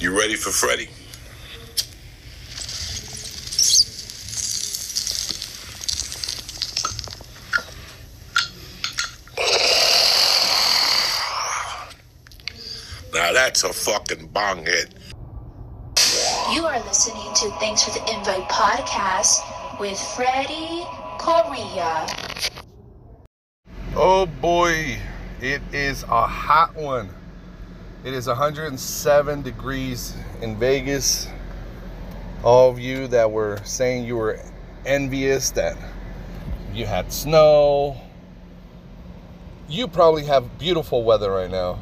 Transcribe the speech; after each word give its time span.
You 0.00 0.16
ready 0.16 0.36
for 0.36 0.50
Freddie? 0.50 0.88
Now 13.12 13.32
that's 13.32 13.64
a 13.64 13.72
fucking 13.72 14.28
bong 14.28 14.64
hit. 14.64 14.94
You 16.52 16.64
are 16.64 16.78
listening 16.84 17.34
to 17.34 17.50
Thanks 17.58 17.82
for 17.82 17.90
the 17.90 18.14
Invite 18.14 18.48
podcast 18.48 19.80
with 19.80 19.98
Freddie 19.98 20.86
Correa. 21.18 22.06
Oh 23.96 24.26
boy, 24.40 24.96
it 25.40 25.60
is 25.72 26.04
a 26.04 26.24
hot 26.24 26.76
one. 26.76 27.10
It 28.04 28.14
is 28.14 28.28
107 28.28 29.42
degrees 29.42 30.14
in 30.40 30.56
Vegas. 30.56 31.26
All 32.44 32.70
of 32.70 32.78
you 32.78 33.08
that 33.08 33.32
were 33.32 33.58
saying 33.64 34.04
you 34.04 34.16
were 34.16 34.38
envious 34.86 35.50
that 35.50 35.76
you 36.72 36.86
had 36.86 37.12
snow, 37.12 38.00
you 39.68 39.88
probably 39.88 40.24
have 40.26 40.60
beautiful 40.60 41.02
weather 41.02 41.32
right 41.32 41.50
now. 41.50 41.80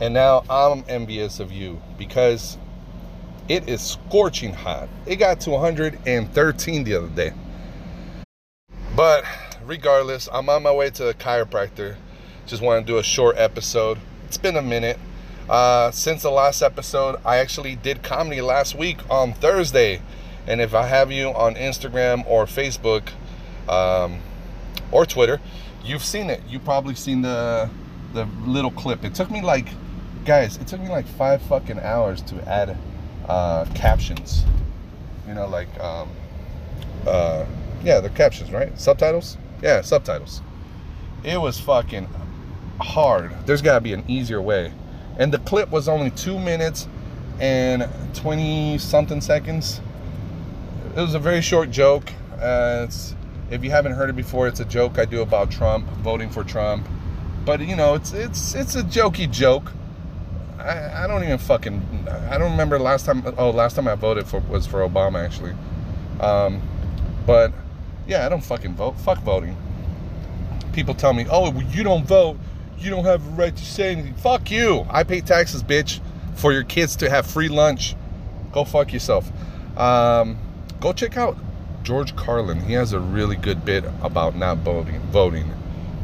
And 0.00 0.12
now 0.12 0.44
I'm 0.50 0.84
envious 0.86 1.40
of 1.40 1.50
you 1.50 1.80
because 1.96 2.58
it 3.48 3.66
is 3.66 3.80
scorching 3.80 4.52
hot. 4.52 4.90
It 5.06 5.16
got 5.16 5.40
to 5.40 5.50
113 5.50 6.84
the 6.84 6.94
other 6.94 7.08
day. 7.08 7.32
But 8.94 9.24
regardless, 9.64 10.28
I'm 10.30 10.50
on 10.50 10.62
my 10.62 10.72
way 10.72 10.90
to 10.90 11.04
the 11.04 11.14
chiropractor. 11.14 11.96
Just 12.44 12.60
want 12.60 12.86
to 12.86 12.92
do 12.92 12.98
a 12.98 13.02
short 13.02 13.38
episode. 13.38 13.98
It's 14.26 14.36
been 14.36 14.58
a 14.58 14.62
minute. 14.62 14.98
Uh, 15.48 15.90
since 15.90 16.22
the 16.22 16.30
last 16.30 16.62
episode, 16.62 17.20
I 17.24 17.36
actually 17.36 17.76
did 17.76 18.02
comedy 18.02 18.40
last 18.40 18.74
week 18.74 18.98
on 19.10 19.34
Thursday. 19.34 20.00
And 20.46 20.60
if 20.60 20.74
I 20.74 20.86
have 20.86 21.10
you 21.10 21.28
on 21.28 21.54
Instagram 21.54 22.26
or 22.26 22.46
Facebook 22.46 23.08
um, 23.68 24.20
or 24.90 25.06
Twitter, 25.06 25.40
you've 25.84 26.04
seen 26.04 26.30
it. 26.30 26.42
You've 26.48 26.64
probably 26.64 26.94
seen 26.94 27.22
the 27.22 27.68
the 28.12 28.26
little 28.46 28.70
clip. 28.70 29.04
It 29.04 29.14
took 29.14 29.30
me 29.30 29.42
like, 29.42 29.66
guys, 30.24 30.56
it 30.56 30.66
took 30.66 30.80
me 30.80 30.88
like 30.88 31.06
five 31.06 31.42
fucking 31.42 31.80
hours 31.80 32.22
to 32.22 32.48
add 32.48 32.78
uh, 33.28 33.64
captions. 33.74 34.44
You 35.26 35.34
know, 35.34 35.48
like, 35.48 35.68
um, 35.80 36.08
uh, 37.06 37.44
yeah, 37.82 38.00
the 38.00 38.10
captions, 38.10 38.52
right? 38.52 38.78
Subtitles? 38.78 39.36
Yeah, 39.62 39.80
subtitles. 39.80 40.42
It 41.24 41.40
was 41.40 41.58
fucking 41.58 42.08
hard. 42.80 43.34
There's 43.46 43.62
got 43.62 43.74
to 43.74 43.80
be 43.80 43.94
an 43.94 44.04
easier 44.06 44.40
way. 44.40 44.72
And 45.18 45.32
the 45.32 45.38
clip 45.38 45.70
was 45.70 45.88
only 45.88 46.10
two 46.10 46.38
minutes 46.38 46.88
and 47.38 47.88
20 48.14 48.78
something 48.78 49.20
seconds. 49.20 49.80
It 50.96 51.00
was 51.00 51.14
a 51.14 51.18
very 51.18 51.40
short 51.40 51.70
joke. 51.70 52.12
Uh, 52.40 52.86
if 53.50 53.62
you 53.62 53.70
haven't 53.70 53.92
heard 53.92 54.10
it 54.10 54.16
before, 54.16 54.48
it's 54.48 54.60
a 54.60 54.64
joke 54.64 54.98
I 54.98 55.04
do 55.04 55.22
about 55.22 55.50
Trump, 55.50 55.86
voting 56.02 56.30
for 56.30 56.44
Trump. 56.44 56.86
But 57.44 57.60
you 57.60 57.76
know, 57.76 57.94
it's 57.94 58.12
it's 58.12 58.54
it's 58.54 58.74
a 58.74 58.82
jokey 58.82 59.30
joke. 59.30 59.72
I, 60.58 61.04
I 61.04 61.06
don't 61.06 61.22
even 61.22 61.38
fucking 61.38 62.08
I 62.30 62.38
don't 62.38 62.52
remember 62.52 62.78
last 62.78 63.04
time. 63.06 63.22
Oh, 63.36 63.50
last 63.50 63.76
time 63.76 63.86
I 63.86 63.94
voted 63.96 64.26
for 64.26 64.40
was 64.40 64.66
for 64.66 64.80
Obama 64.80 65.24
actually. 65.24 65.52
Um, 66.20 66.62
but 67.26 67.52
yeah, 68.06 68.24
I 68.24 68.28
don't 68.28 68.44
fucking 68.44 68.74
vote. 68.74 68.96
Fuck 69.00 69.18
voting. 69.18 69.56
People 70.72 70.94
tell 70.94 71.12
me, 71.12 71.26
oh, 71.30 71.52
you 71.70 71.84
don't 71.84 72.04
vote. 72.06 72.38
You 72.78 72.90
don't 72.90 73.04
have 73.04 73.26
a 73.26 73.30
right 73.30 73.54
to 73.54 73.64
say 73.64 73.92
anything. 73.92 74.14
Fuck 74.14 74.50
you. 74.50 74.86
I 74.90 75.04
pay 75.04 75.20
taxes, 75.20 75.62
bitch, 75.62 76.00
for 76.34 76.52
your 76.52 76.64
kids 76.64 76.96
to 76.96 77.10
have 77.10 77.26
free 77.26 77.48
lunch. 77.48 77.94
Go 78.52 78.64
fuck 78.64 78.92
yourself. 78.92 79.30
Um, 79.78 80.38
go 80.80 80.92
check 80.92 81.16
out 81.16 81.36
George 81.82 82.14
Carlin. 82.16 82.60
He 82.60 82.72
has 82.74 82.92
a 82.92 83.00
really 83.00 83.36
good 83.36 83.64
bit 83.64 83.84
about 84.02 84.36
not 84.36 84.58
voting. 84.58 85.00
Voting. 85.10 85.50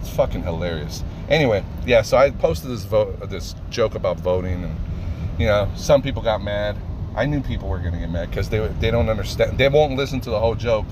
It's 0.00 0.10
fucking 0.10 0.42
hilarious. 0.42 1.04
Anyway, 1.28 1.64
yeah. 1.86 2.02
So 2.02 2.16
I 2.16 2.30
posted 2.30 2.70
this 2.70 2.84
vote, 2.84 3.28
this 3.28 3.54
joke 3.70 3.94
about 3.94 4.18
voting, 4.18 4.64
and 4.64 4.76
you 5.38 5.46
know, 5.46 5.70
some 5.76 6.02
people 6.02 6.22
got 6.22 6.42
mad. 6.42 6.76
I 7.14 7.26
knew 7.26 7.40
people 7.40 7.68
were 7.68 7.78
gonna 7.78 7.98
get 7.98 8.10
mad 8.10 8.30
because 8.30 8.48
they 8.48 8.66
they 8.80 8.90
don't 8.90 9.08
understand. 9.08 9.58
They 9.58 9.68
won't 9.68 9.96
listen 9.96 10.20
to 10.22 10.30
the 10.30 10.38
whole 10.38 10.54
joke. 10.54 10.86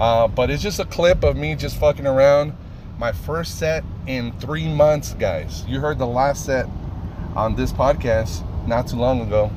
Uh, 0.00 0.28
but 0.28 0.50
it's 0.50 0.62
just 0.62 0.80
a 0.80 0.84
clip 0.84 1.22
of 1.22 1.36
me 1.36 1.54
just 1.54 1.78
fucking 1.78 2.06
around. 2.06 2.52
My 3.04 3.12
first 3.12 3.58
set 3.58 3.84
in 4.06 4.32
three 4.38 4.66
months, 4.66 5.12
guys. 5.12 5.62
You 5.68 5.78
heard 5.78 5.98
the 5.98 6.06
last 6.06 6.46
set 6.46 6.66
on 7.36 7.54
this 7.54 7.70
podcast 7.70 8.42
not 8.66 8.88
too 8.88 8.96
long 8.96 9.20
ago, 9.20 9.50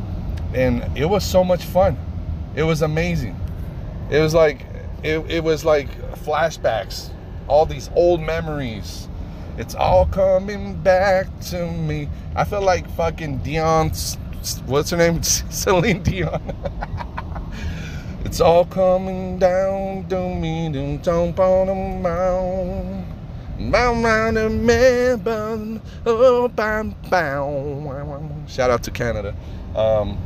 and 0.53 0.83
it 0.97 1.05
was 1.05 1.23
so 1.23 1.45
much 1.45 1.63
fun. 1.63 1.97
It 2.57 2.63
was 2.63 2.81
amazing. 2.81 3.39
It 4.11 4.19
was 4.19 4.33
like 4.33 4.65
it, 5.01 5.19
it 5.31 5.45
was 5.45 5.63
like 5.63 5.87
flashbacks, 6.25 7.09
all 7.47 7.65
these 7.65 7.89
old 7.95 8.19
memories. 8.19 9.07
It's 9.57 9.75
all 9.75 10.07
coming 10.07 10.75
back 10.81 11.27
to 11.51 11.71
me. 11.71 12.09
I 12.35 12.43
feel 12.43 12.61
like 12.61 12.89
fucking 12.97 13.37
Dion. 13.43 13.93
What's 14.65 14.89
her 14.89 14.97
name? 14.97 15.23
Celine 15.23 16.03
Dion. 16.03 16.41
it's 18.25 18.41
all 18.41 18.65
coming 18.65 19.39
down 19.39 20.05
to 20.09 20.35
me. 20.35 20.97
Don't 21.01 21.39
on 21.39 22.01
mound. 26.99 28.49
Shout 28.49 28.69
out 28.69 28.83
to 28.83 28.91
Canada. 28.91 29.35
Um, 29.75 30.17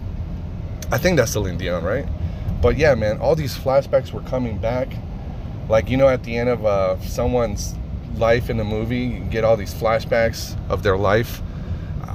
I 0.92 0.98
think 0.98 1.18
that's 1.18 1.32
Celine 1.32 1.58
Dion, 1.58 1.84
right? 1.84 2.06
But 2.62 2.78
yeah, 2.78 2.96
man, 2.96 3.18
all 3.20 3.36
these 3.36 3.58
flashbacks 3.58 4.12
were 4.12 4.22
coming 4.22 4.58
back. 4.58 4.88
Like, 5.70 5.90
you 5.90 5.98
know, 5.98 6.10
at 6.10 6.24
the 6.24 6.38
end 6.38 6.50
of 6.50 6.66
uh, 6.66 7.00
someone's 7.02 7.76
life 8.16 8.50
in 8.50 8.58
the 8.58 8.64
movie, 8.64 9.00
you 9.00 9.20
get 9.22 9.44
all 9.44 9.56
these 9.56 9.74
flashbacks 9.74 10.56
of 10.70 10.84
their 10.84 10.98
life. 10.98 11.42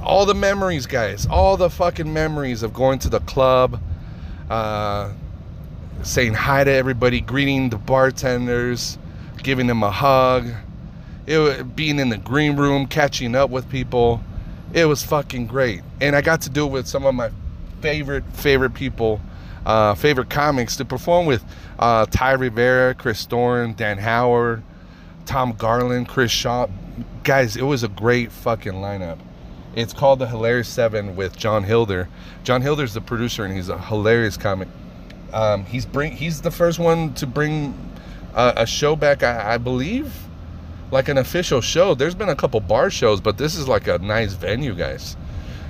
All 0.03 0.25
the 0.25 0.35
memories, 0.35 0.85
guys. 0.85 1.27
All 1.29 1.57
the 1.57 1.69
fucking 1.69 2.11
memories 2.11 2.63
of 2.63 2.73
going 2.73 2.99
to 2.99 3.09
the 3.09 3.19
club, 3.21 3.81
uh, 4.49 5.11
saying 6.03 6.35
hi 6.35 6.63
to 6.63 6.71
everybody, 6.71 7.19
greeting 7.19 7.69
the 7.69 7.77
bartenders, 7.77 8.97
giving 9.43 9.67
them 9.67 9.83
a 9.83 9.91
hug 9.91 10.53
it 11.27 11.75
being 11.75 11.99
in 11.99 12.09
the 12.09 12.17
green 12.17 12.55
room, 12.55 12.87
catching 12.87 13.35
up 13.35 13.49
with 13.49 13.69
people. 13.69 14.21
It 14.73 14.85
was 14.85 15.03
fucking 15.03 15.47
great, 15.47 15.81
and 16.01 16.15
I 16.15 16.21
got 16.21 16.41
to 16.41 16.49
do 16.49 16.65
it 16.65 16.71
with 16.71 16.87
some 16.87 17.05
of 17.05 17.13
my 17.13 17.31
favorite 17.81 18.23
favorite 18.33 18.73
people, 18.73 19.21
uh, 19.65 19.93
favorite 19.95 20.29
comics 20.29 20.75
to 20.77 20.85
perform 20.85 21.25
with. 21.25 21.43
Uh, 21.77 22.05
Ty 22.05 22.33
Rivera, 22.33 22.95
Chris 22.95 23.25
Thorne, 23.25 23.73
Dan 23.73 23.97
Howard, 23.97 24.63
Tom 25.25 25.53
Garland, 25.53 26.07
Chris 26.07 26.31
Shaw. 26.31 26.67
Guys, 27.23 27.55
it 27.55 27.63
was 27.63 27.83
a 27.83 27.87
great 27.87 28.31
fucking 28.31 28.73
lineup. 28.73 29.19
It's 29.75 29.93
called 29.93 30.19
the 30.19 30.27
Hilarious 30.27 30.67
Seven 30.67 31.15
with 31.15 31.37
John 31.37 31.63
Hilder. 31.63 32.09
John 32.43 32.61
Hilder's 32.61 32.93
the 32.93 33.01
producer, 33.01 33.45
and 33.45 33.53
he's 33.53 33.69
a 33.69 33.77
hilarious 33.77 34.35
comic. 34.35 34.67
Um, 35.31 35.65
he's 35.65 35.85
bring 35.85 36.13
he's 36.13 36.41
the 36.41 36.51
first 36.51 36.79
one 36.79 37.13
to 37.15 37.27
bring 37.27 37.77
uh, 38.33 38.53
a 38.55 38.65
show 38.65 38.95
back, 38.95 39.23
I, 39.23 39.53
I 39.53 39.57
believe 39.57 40.26
like 40.91 41.09
an 41.09 41.17
official 41.17 41.61
show. 41.61 41.95
There's 41.95 42.15
been 42.15 42.29
a 42.29 42.35
couple 42.35 42.59
bar 42.59 42.89
shows, 42.89 43.19
but 43.19 43.37
this 43.37 43.55
is 43.55 43.67
like 43.67 43.87
a 43.87 43.97
nice 43.99 44.33
venue, 44.33 44.73
guys. 44.73 45.17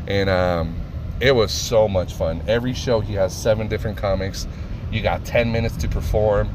And 0.07 0.29
um, 0.29 0.79
it 1.19 1.33
was 1.33 1.51
so 1.51 1.87
much 1.87 2.13
fun. 2.13 2.43
Every 2.47 2.73
show 2.73 2.99
he 2.99 3.13
has 3.13 3.35
seven 3.35 3.67
different 3.67 3.97
comics. 3.97 4.47
You 4.91 5.01
got 5.01 5.25
10 5.25 5.51
minutes 5.51 5.75
to 5.77 5.87
perform. 5.87 6.49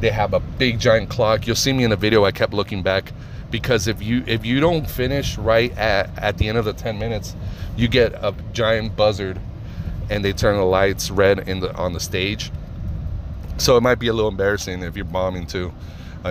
They 0.00 0.10
have 0.10 0.34
a 0.34 0.40
big 0.40 0.78
giant 0.78 1.08
clock. 1.08 1.46
You'll 1.46 1.56
see 1.56 1.72
me 1.72 1.84
in 1.84 1.90
the 1.90 1.96
video. 1.96 2.24
I 2.24 2.32
kept 2.32 2.52
looking 2.54 2.82
back 2.82 3.12
because 3.50 3.86
if 3.86 4.02
you 4.02 4.24
if 4.26 4.44
you 4.44 4.60
don't 4.60 4.88
finish 4.88 5.38
right 5.38 5.76
at 5.78 6.16
at 6.18 6.38
the 6.38 6.48
end 6.48 6.58
of 6.58 6.64
the 6.64 6.72
10 6.72 6.98
minutes, 6.98 7.34
you 7.76 7.88
get 7.88 8.12
a 8.14 8.34
giant 8.52 8.96
buzzard 8.96 9.40
and 10.10 10.24
they 10.24 10.32
turn 10.32 10.56
the 10.56 10.64
lights 10.64 11.10
red 11.10 11.48
in 11.48 11.60
the 11.60 11.74
on 11.74 11.92
the 11.92 12.00
stage. 12.00 12.52
So 13.58 13.76
it 13.76 13.82
might 13.82 13.98
be 13.98 14.08
a 14.08 14.12
little 14.12 14.30
embarrassing 14.30 14.82
if 14.82 14.96
you're 14.96 15.06
bombing 15.06 15.46
too 15.46 15.72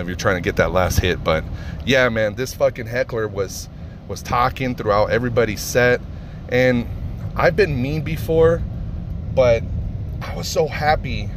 you're 0.04 0.16
trying 0.16 0.36
to 0.36 0.40
get 0.42 0.56
that 0.56 0.72
last 0.72 1.00
hit. 1.00 1.22
But 1.22 1.44
yeah, 1.84 2.08
man, 2.08 2.34
this 2.34 2.54
fucking 2.54 2.86
heckler 2.86 3.28
was 3.28 3.68
was 4.08 4.22
talking 4.22 4.74
throughout 4.74 5.10
everybody's 5.10 5.60
set, 5.60 6.00
and 6.48 6.86
I've 7.34 7.56
been 7.56 7.80
mean 7.82 8.02
before, 8.02 8.62
but 9.34 9.62
I 10.22 10.34
was 10.36 10.48
so 10.48 10.66
happy. 10.66 11.28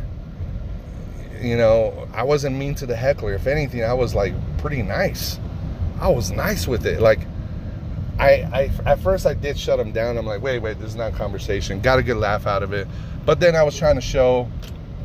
You 1.41 1.57
know, 1.57 2.07
I 2.13 2.23
wasn't 2.23 2.57
mean 2.57 2.75
to 2.75 2.85
the 2.85 2.95
heckler. 2.95 3.33
If 3.33 3.47
anything, 3.47 3.83
I 3.83 3.93
was 3.93 4.13
like 4.13 4.33
pretty 4.57 4.81
nice. 4.81 5.39
I 5.99 6.09
was 6.09 6.31
nice 6.31 6.67
with 6.67 6.85
it. 6.85 7.01
Like, 7.01 7.19
I, 8.17 8.71
I 8.85 8.89
at 8.89 8.99
first 8.99 9.25
I 9.25 9.33
did 9.33 9.57
shut 9.57 9.79
him 9.79 9.91
down. 9.91 10.17
I'm 10.17 10.25
like, 10.25 10.41
wait, 10.41 10.59
wait, 10.59 10.79
this 10.79 10.89
is 10.89 10.95
not 10.95 11.13
conversation. 11.13 11.79
Got 11.81 11.99
a 11.99 12.03
good 12.03 12.17
laugh 12.17 12.45
out 12.45 12.63
of 12.63 12.73
it. 12.73 12.87
But 13.25 13.39
then 13.39 13.55
I 13.55 13.63
was 13.63 13.77
trying 13.77 13.95
to 13.95 14.01
show, 14.01 14.49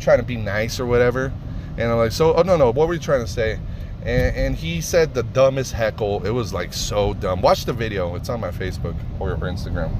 trying 0.00 0.18
to 0.18 0.24
be 0.24 0.36
nice 0.36 0.80
or 0.80 0.86
whatever. 0.86 1.32
And 1.76 1.90
I'm 1.90 1.98
like, 1.98 2.12
so, 2.12 2.34
oh 2.34 2.42
no, 2.42 2.56
no, 2.56 2.70
what 2.70 2.88
were 2.88 2.94
you 2.94 3.00
trying 3.00 3.24
to 3.24 3.30
say? 3.30 3.58
And, 4.02 4.36
and, 4.36 4.54
he 4.54 4.80
said 4.82 5.14
the 5.14 5.22
dumbest 5.22 5.72
heckle. 5.72 6.24
It 6.26 6.30
was 6.30 6.52
like 6.52 6.72
so 6.74 7.14
dumb. 7.14 7.40
Watch 7.40 7.64
the 7.64 7.72
video. 7.72 8.14
It's 8.16 8.28
on 8.28 8.38
my 8.40 8.50
Facebook 8.50 8.94
or, 9.18 9.32
or 9.32 9.36
Instagram. 9.36 9.90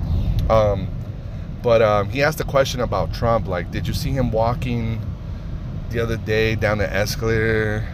Um, 0.50 0.88
But 1.62 1.80
um, 1.80 2.10
he 2.10 2.22
asked 2.22 2.38
a 2.40 2.44
question 2.44 2.80
about 2.80 3.14
Trump. 3.14 3.48
Like, 3.48 3.70
did 3.70 3.88
you 3.88 3.94
see 3.94 4.10
him 4.10 4.30
walking 4.30 5.00
the 5.88 6.00
other 6.00 6.18
day 6.18 6.54
down 6.54 6.76
the 6.76 6.92
escalator? 6.92 7.88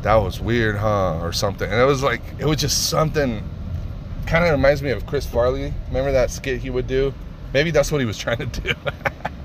That 0.00 0.14
was 0.14 0.40
weird, 0.40 0.76
huh? 0.76 1.20
Or 1.20 1.32
something. 1.32 1.70
And 1.70 1.78
it 1.78 1.84
was 1.84 2.02
like, 2.02 2.22
it 2.38 2.46
was 2.46 2.58
just 2.58 2.88
something. 2.88 3.42
Kind 4.26 4.44
of 4.46 4.50
reminds 4.52 4.82
me 4.82 4.90
of 4.90 5.04
Chris 5.06 5.26
Farley. 5.26 5.74
Remember 5.88 6.12
that 6.12 6.30
skit 6.30 6.62
he 6.62 6.70
would 6.70 6.86
do? 6.86 7.12
Maybe 7.52 7.70
that's 7.70 7.92
what 7.92 8.00
he 8.00 8.06
was 8.06 8.16
trying 8.16 8.38
to 8.38 8.46
do. 8.46 8.72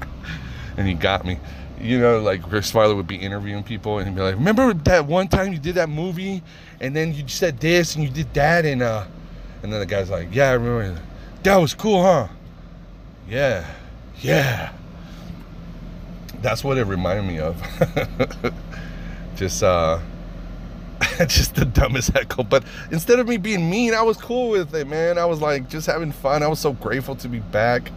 and 0.77 0.87
he 0.87 0.93
got 0.93 1.25
me. 1.25 1.37
You 1.81 1.99
know, 1.99 2.19
like 2.19 2.43
Chris 2.43 2.69
Farley 2.69 2.93
would 2.93 3.07
be 3.07 3.15
interviewing 3.15 3.63
people 3.63 3.97
and 3.97 4.07
he'd 4.07 4.15
be 4.15 4.21
like, 4.21 4.35
"Remember 4.35 4.73
that 4.73 5.05
one 5.05 5.27
time 5.27 5.51
you 5.51 5.59
did 5.59 5.75
that 5.75 5.89
movie, 5.89 6.43
and 6.79 6.95
then 6.95 7.13
you 7.13 7.27
said 7.27 7.59
this 7.59 7.95
and 7.95 8.03
you 8.03 8.09
did 8.09 8.33
that, 8.33 8.65
and 8.65 8.81
uh, 8.81 9.05
and 9.63 9.71
then 9.73 9.79
the 9.79 9.85
guy's 9.85 10.09
like, 10.09 10.29
"Yeah, 10.33 10.49
I 10.49 10.53
remember. 10.53 11.01
That 11.43 11.57
was 11.57 11.73
cool, 11.73 12.03
huh? 12.03 12.27
Yeah, 13.27 13.65
yeah." 14.21 14.71
That's 16.41 16.63
what 16.63 16.77
it 16.77 16.85
reminded 16.85 17.25
me 17.25 17.39
of. 17.39 17.61
just 19.35 19.61
uh, 19.63 19.99
just 21.27 21.55
the 21.55 21.65
dumbest 21.65 22.11
heckle. 22.11 22.43
But 22.43 22.63
instead 22.91 23.19
of 23.19 23.27
me 23.27 23.37
being 23.37 23.69
mean, 23.69 23.93
I 23.93 24.01
was 24.01 24.17
cool 24.17 24.49
with 24.49 24.73
it, 24.73 24.87
man. 24.87 25.17
I 25.17 25.25
was 25.25 25.41
like 25.41 25.69
just 25.69 25.87
having 25.87 26.11
fun. 26.11 26.43
I 26.43 26.47
was 26.47 26.59
so 26.59 26.73
grateful 26.73 27.15
to 27.17 27.27
be 27.27 27.39
back. 27.39 27.91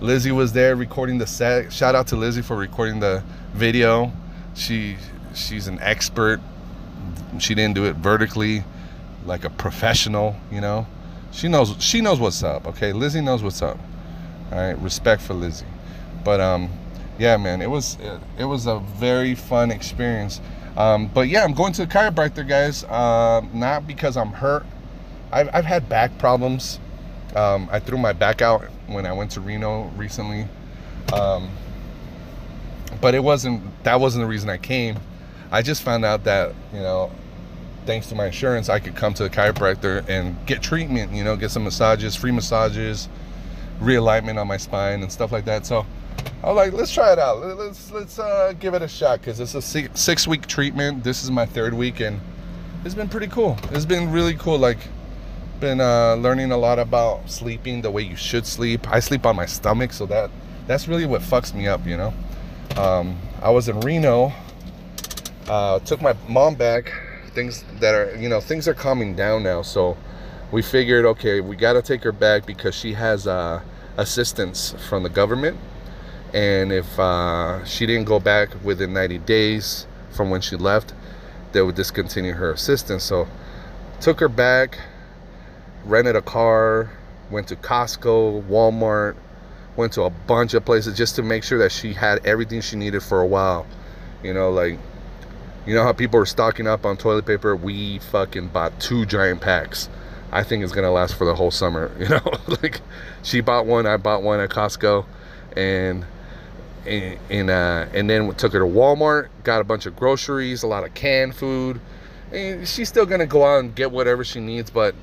Lizzie 0.00 0.32
was 0.32 0.52
there 0.52 0.76
recording 0.76 1.18
the 1.18 1.26
set. 1.26 1.72
Shout 1.72 1.94
out 1.94 2.06
to 2.08 2.16
Lizzie 2.16 2.42
for 2.42 2.56
recording 2.56 3.00
the 3.00 3.22
video. 3.52 4.12
She 4.54 4.96
she's 5.34 5.66
an 5.66 5.78
expert. 5.80 6.40
She 7.38 7.54
didn't 7.54 7.74
do 7.74 7.84
it 7.84 7.96
vertically 7.96 8.64
like 9.26 9.44
a 9.44 9.50
professional, 9.50 10.36
you 10.52 10.60
know. 10.60 10.86
She 11.32 11.48
knows 11.48 11.74
she 11.80 12.00
knows 12.00 12.20
what's 12.20 12.42
up, 12.42 12.66
okay? 12.66 12.92
Lizzie 12.92 13.20
knows 13.20 13.42
what's 13.42 13.60
up. 13.60 13.78
All 14.52 14.58
right, 14.58 14.78
respect 14.78 15.20
for 15.20 15.34
Lizzie. 15.34 15.66
But 16.24 16.40
um 16.40 16.70
yeah, 17.18 17.36
man, 17.36 17.60
it 17.60 17.68
was 17.68 17.98
it, 18.38 18.44
was 18.44 18.66
a 18.66 18.78
very 18.78 19.34
fun 19.34 19.72
experience. 19.72 20.40
Um, 20.76 21.08
but 21.08 21.28
yeah, 21.28 21.42
I'm 21.42 21.52
going 21.52 21.72
to 21.72 21.84
the 21.84 21.92
chiropractor, 21.92 22.48
guys. 22.48 22.84
Uh, 22.84 23.44
not 23.52 23.88
because 23.88 24.16
I'm 24.16 24.30
hurt. 24.30 24.64
I've, 25.32 25.50
I've 25.52 25.64
had 25.64 25.88
back 25.88 26.16
problems. 26.18 26.78
Um, 27.34 27.68
I 27.72 27.80
threw 27.80 27.98
my 27.98 28.12
back 28.12 28.40
out 28.40 28.68
when 28.88 29.06
I 29.06 29.12
went 29.12 29.30
to 29.32 29.40
Reno 29.40 29.84
recently. 29.96 30.46
Um, 31.12 31.50
but 33.00 33.14
it 33.14 33.22
wasn't, 33.22 33.62
that 33.84 34.00
wasn't 34.00 34.22
the 34.22 34.28
reason 34.28 34.50
I 34.50 34.56
came. 34.58 34.98
I 35.50 35.62
just 35.62 35.82
found 35.82 36.04
out 36.04 36.24
that, 36.24 36.54
you 36.72 36.80
know, 36.80 37.10
thanks 37.86 38.08
to 38.08 38.14
my 38.14 38.26
insurance, 38.26 38.68
I 38.68 38.80
could 38.80 38.94
come 38.94 39.14
to 39.14 39.22
the 39.22 39.30
chiropractor 39.30 40.06
and 40.08 40.36
get 40.46 40.62
treatment, 40.62 41.12
you 41.12 41.24
know, 41.24 41.36
get 41.36 41.50
some 41.50 41.64
massages, 41.64 42.14
free 42.16 42.32
massages, 42.32 43.08
realignment 43.80 44.38
on 44.38 44.46
my 44.46 44.56
spine 44.56 45.02
and 45.02 45.10
stuff 45.10 45.32
like 45.32 45.44
that. 45.46 45.64
So 45.64 45.86
I 46.42 46.48
was 46.48 46.56
like, 46.56 46.72
let's 46.72 46.92
try 46.92 47.12
it 47.12 47.18
out. 47.18 47.40
Let's 47.40 47.90
let's 47.90 48.18
uh, 48.18 48.52
give 48.60 48.74
it 48.74 48.82
a 48.82 48.88
shot 48.88 49.20
because 49.20 49.40
it's 49.40 49.54
a 49.54 49.62
six, 49.62 50.00
six 50.00 50.26
week 50.26 50.46
treatment. 50.46 51.02
This 51.02 51.24
is 51.24 51.30
my 51.30 51.46
third 51.46 51.72
week 51.72 52.00
and 52.00 52.20
it's 52.84 52.94
been 52.94 53.08
pretty 53.08 53.28
cool. 53.28 53.56
It's 53.70 53.84
been 53.84 54.12
really 54.12 54.34
cool. 54.34 54.58
Like 54.58 54.78
been 55.60 55.80
uh, 55.80 56.14
learning 56.14 56.52
a 56.52 56.56
lot 56.56 56.78
about 56.78 57.30
sleeping 57.30 57.82
the 57.82 57.90
way 57.90 58.02
you 58.02 58.16
should 58.16 58.46
sleep. 58.46 58.88
I 58.90 59.00
sleep 59.00 59.26
on 59.26 59.36
my 59.36 59.46
stomach, 59.46 59.92
so 59.92 60.06
that 60.06 60.30
that's 60.66 60.86
really 60.86 61.06
what 61.06 61.22
fucks 61.22 61.54
me 61.54 61.66
up, 61.66 61.86
you 61.86 61.96
know. 61.96 62.14
Um, 62.76 63.18
I 63.42 63.50
was 63.50 63.68
in 63.68 63.80
Reno, 63.80 64.32
uh, 65.48 65.78
took 65.80 66.00
my 66.00 66.14
mom 66.28 66.54
back. 66.54 66.92
Things 67.34 67.64
that 67.80 67.94
are, 67.94 68.16
you 68.16 68.28
know, 68.28 68.40
things 68.40 68.68
are 68.68 68.74
calming 68.74 69.14
down 69.14 69.42
now. 69.42 69.62
So 69.62 69.96
we 70.50 70.62
figured, 70.62 71.04
okay, 71.04 71.40
we 71.40 71.56
got 71.56 71.74
to 71.74 71.82
take 71.82 72.02
her 72.02 72.12
back 72.12 72.46
because 72.46 72.74
she 72.74 72.94
has 72.94 73.26
uh, 73.26 73.60
assistance 73.96 74.74
from 74.88 75.02
the 75.02 75.08
government. 75.08 75.56
And 76.34 76.72
if 76.72 76.98
uh, 76.98 77.64
she 77.64 77.86
didn't 77.86 78.06
go 78.06 78.20
back 78.20 78.50
within 78.62 78.92
90 78.92 79.18
days 79.18 79.86
from 80.10 80.30
when 80.30 80.40
she 80.40 80.56
left, 80.56 80.94
they 81.52 81.62
would 81.62 81.74
discontinue 81.74 82.34
her 82.34 82.52
assistance. 82.52 83.04
So 83.04 83.28
took 84.00 84.20
her 84.20 84.28
back 84.28 84.78
rented 85.88 86.16
a 86.16 86.22
car, 86.22 86.90
went 87.30 87.48
to 87.48 87.56
Costco, 87.56 88.44
Walmart, 88.44 89.16
went 89.76 89.92
to 89.94 90.02
a 90.02 90.10
bunch 90.10 90.54
of 90.54 90.64
places 90.64 90.96
just 90.96 91.16
to 91.16 91.22
make 91.22 91.42
sure 91.42 91.58
that 91.58 91.72
she 91.72 91.94
had 91.94 92.24
everything 92.26 92.60
she 92.60 92.76
needed 92.76 93.02
for 93.02 93.20
a 93.20 93.26
while. 93.26 93.66
You 94.22 94.34
know, 94.34 94.50
like, 94.50 94.78
you 95.66 95.74
know 95.74 95.82
how 95.82 95.92
people 95.92 96.20
are 96.20 96.26
stocking 96.26 96.66
up 96.66 96.84
on 96.84 96.96
toilet 96.96 97.26
paper? 97.26 97.56
We 97.56 97.98
fucking 97.98 98.48
bought 98.48 98.78
two 98.80 99.06
giant 99.06 99.40
packs. 99.40 99.88
I 100.30 100.42
think 100.42 100.62
it's 100.62 100.72
gonna 100.72 100.90
last 100.90 101.14
for 101.14 101.24
the 101.24 101.34
whole 101.34 101.50
summer. 101.50 101.90
You 101.98 102.08
know, 102.08 102.32
like 102.62 102.80
she 103.22 103.40
bought 103.40 103.66
one, 103.66 103.86
I 103.86 103.96
bought 103.96 104.22
one 104.22 104.40
at 104.40 104.50
Costco, 104.50 105.06
and 105.56 106.04
and 106.86 107.18
and, 107.30 107.50
uh, 107.50 107.86
and 107.94 108.10
then 108.10 108.34
took 108.34 108.52
her 108.52 108.58
to 108.58 108.64
Walmart, 108.64 109.28
got 109.44 109.60
a 109.60 109.64
bunch 109.64 109.86
of 109.86 109.96
groceries, 109.96 110.62
a 110.62 110.66
lot 110.66 110.84
of 110.84 110.94
canned 110.94 111.34
food. 111.34 111.80
And 112.32 112.68
she's 112.68 112.88
still 112.88 113.06
gonna 113.06 113.26
go 113.26 113.44
out 113.44 113.60
and 113.60 113.74
get 113.74 113.90
whatever 113.90 114.24
she 114.24 114.40
needs, 114.40 114.70
but 114.70 114.94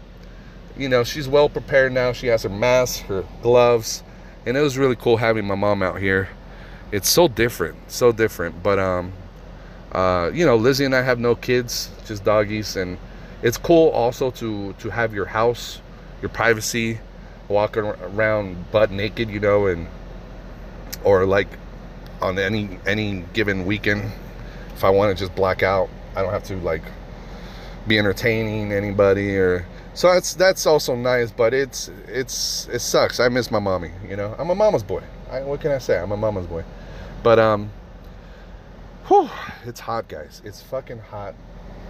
you 0.78 0.90
know, 0.90 1.04
she's 1.04 1.28
well 1.28 1.50
prepared 1.50 1.94
now. 1.94 2.12
She 2.12 2.28
has 2.28 2.44
her 2.44 2.50
mask, 2.50 3.04
her 3.06 3.24
gloves, 3.42 4.04
and 4.46 4.58
it 4.58 4.62
was 4.62 4.78
really 4.78 4.96
cool 4.96 5.18
having 5.18 5.46
my 5.46 5.56
mom 5.56 5.82
out 5.82 6.00
here. 6.00 6.30
It's 6.92 7.10
so 7.10 7.28
different, 7.28 7.92
so 7.92 8.12
different. 8.12 8.62
But 8.62 8.80
um, 8.80 9.14
uh, 9.92 10.32
you 10.34 10.46
know, 10.46 10.56
Lizzie 10.56 10.86
and 10.86 10.96
I 10.96 11.02
have 11.02 11.20
no 11.20 11.36
kids, 11.36 11.90
just 12.06 12.24
doggies, 12.24 12.76
and 12.76 12.98
it's 13.42 13.58
cool 13.58 13.90
also 13.90 14.32
to 14.32 14.74
to 14.74 14.90
have 14.90 15.14
your 15.14 15.26
house, 15.26 15.82
your 16.22 16.30
privacy, 16.30 17.00
walking 17.48 17.84
around 17.84 18.72
butt 18.72 18.92
naked, 18.92 19.30
you 19.30 19.40
know, 19.40 19.68
and 19.68 19.88
or 21.04 21.26
like 21.26 21.48
on 22.22 22.38
any 22.40 22.80
any 22.86 23.24
given 23.34 23.66
weekend, 23.66 24.12
if 24.74 24.84
I 24.84 24.90
want 24.90 25.16
to 25.16 25.24
just 25.24 25.36
black 25.36 25.64
out, 25.64 25.90
I 26.16 26.22
don't 26.22 26.32
have 26.32 26.44
to 26.46 26.58
like 26.58 26.84
be 27.88 28.00
entertaining 28.00 28.72
anybody 28.72 29.38
or 29.38 29.66
so 29.96 30.14
that's 30.14 30.34
that's 30.34 30.66
also 30.66 30.94
nice 30.94 31.32
but 31.32 31.54
it's 31.54 31.90
it's 32.08 32.68
it 32.68 32.80
sucks. 32.80 33.20
I 33.20 33.30
miss 33.30 33.50
my 33.50 33.60
mommy 33.60 33.92
you 34.08 34.18
know? 34.18 34.36
I'm 34.38 34.50
a 34.50 34.56
mama's 34.56 34.84
boy. 34.84 35.02
I, 35.32 35.42
what 35.42 35.62
can 35.62 35.72
i 35.72 35.78
say? 35.78 35.98
I'm 35.98 36.12
a 36.12 36.18
mama's 36.18 36.46
boy. 36.46 36.64
But 37.24 37.40
um 37.40 37.72
whew, 39.08 39.30
it's 39.66 39.80
hot 39.80 40.08
guys. 40.10 40.42
It's 40.44 40.62
fucking 40.62 41.00
hot. 41.00 41.34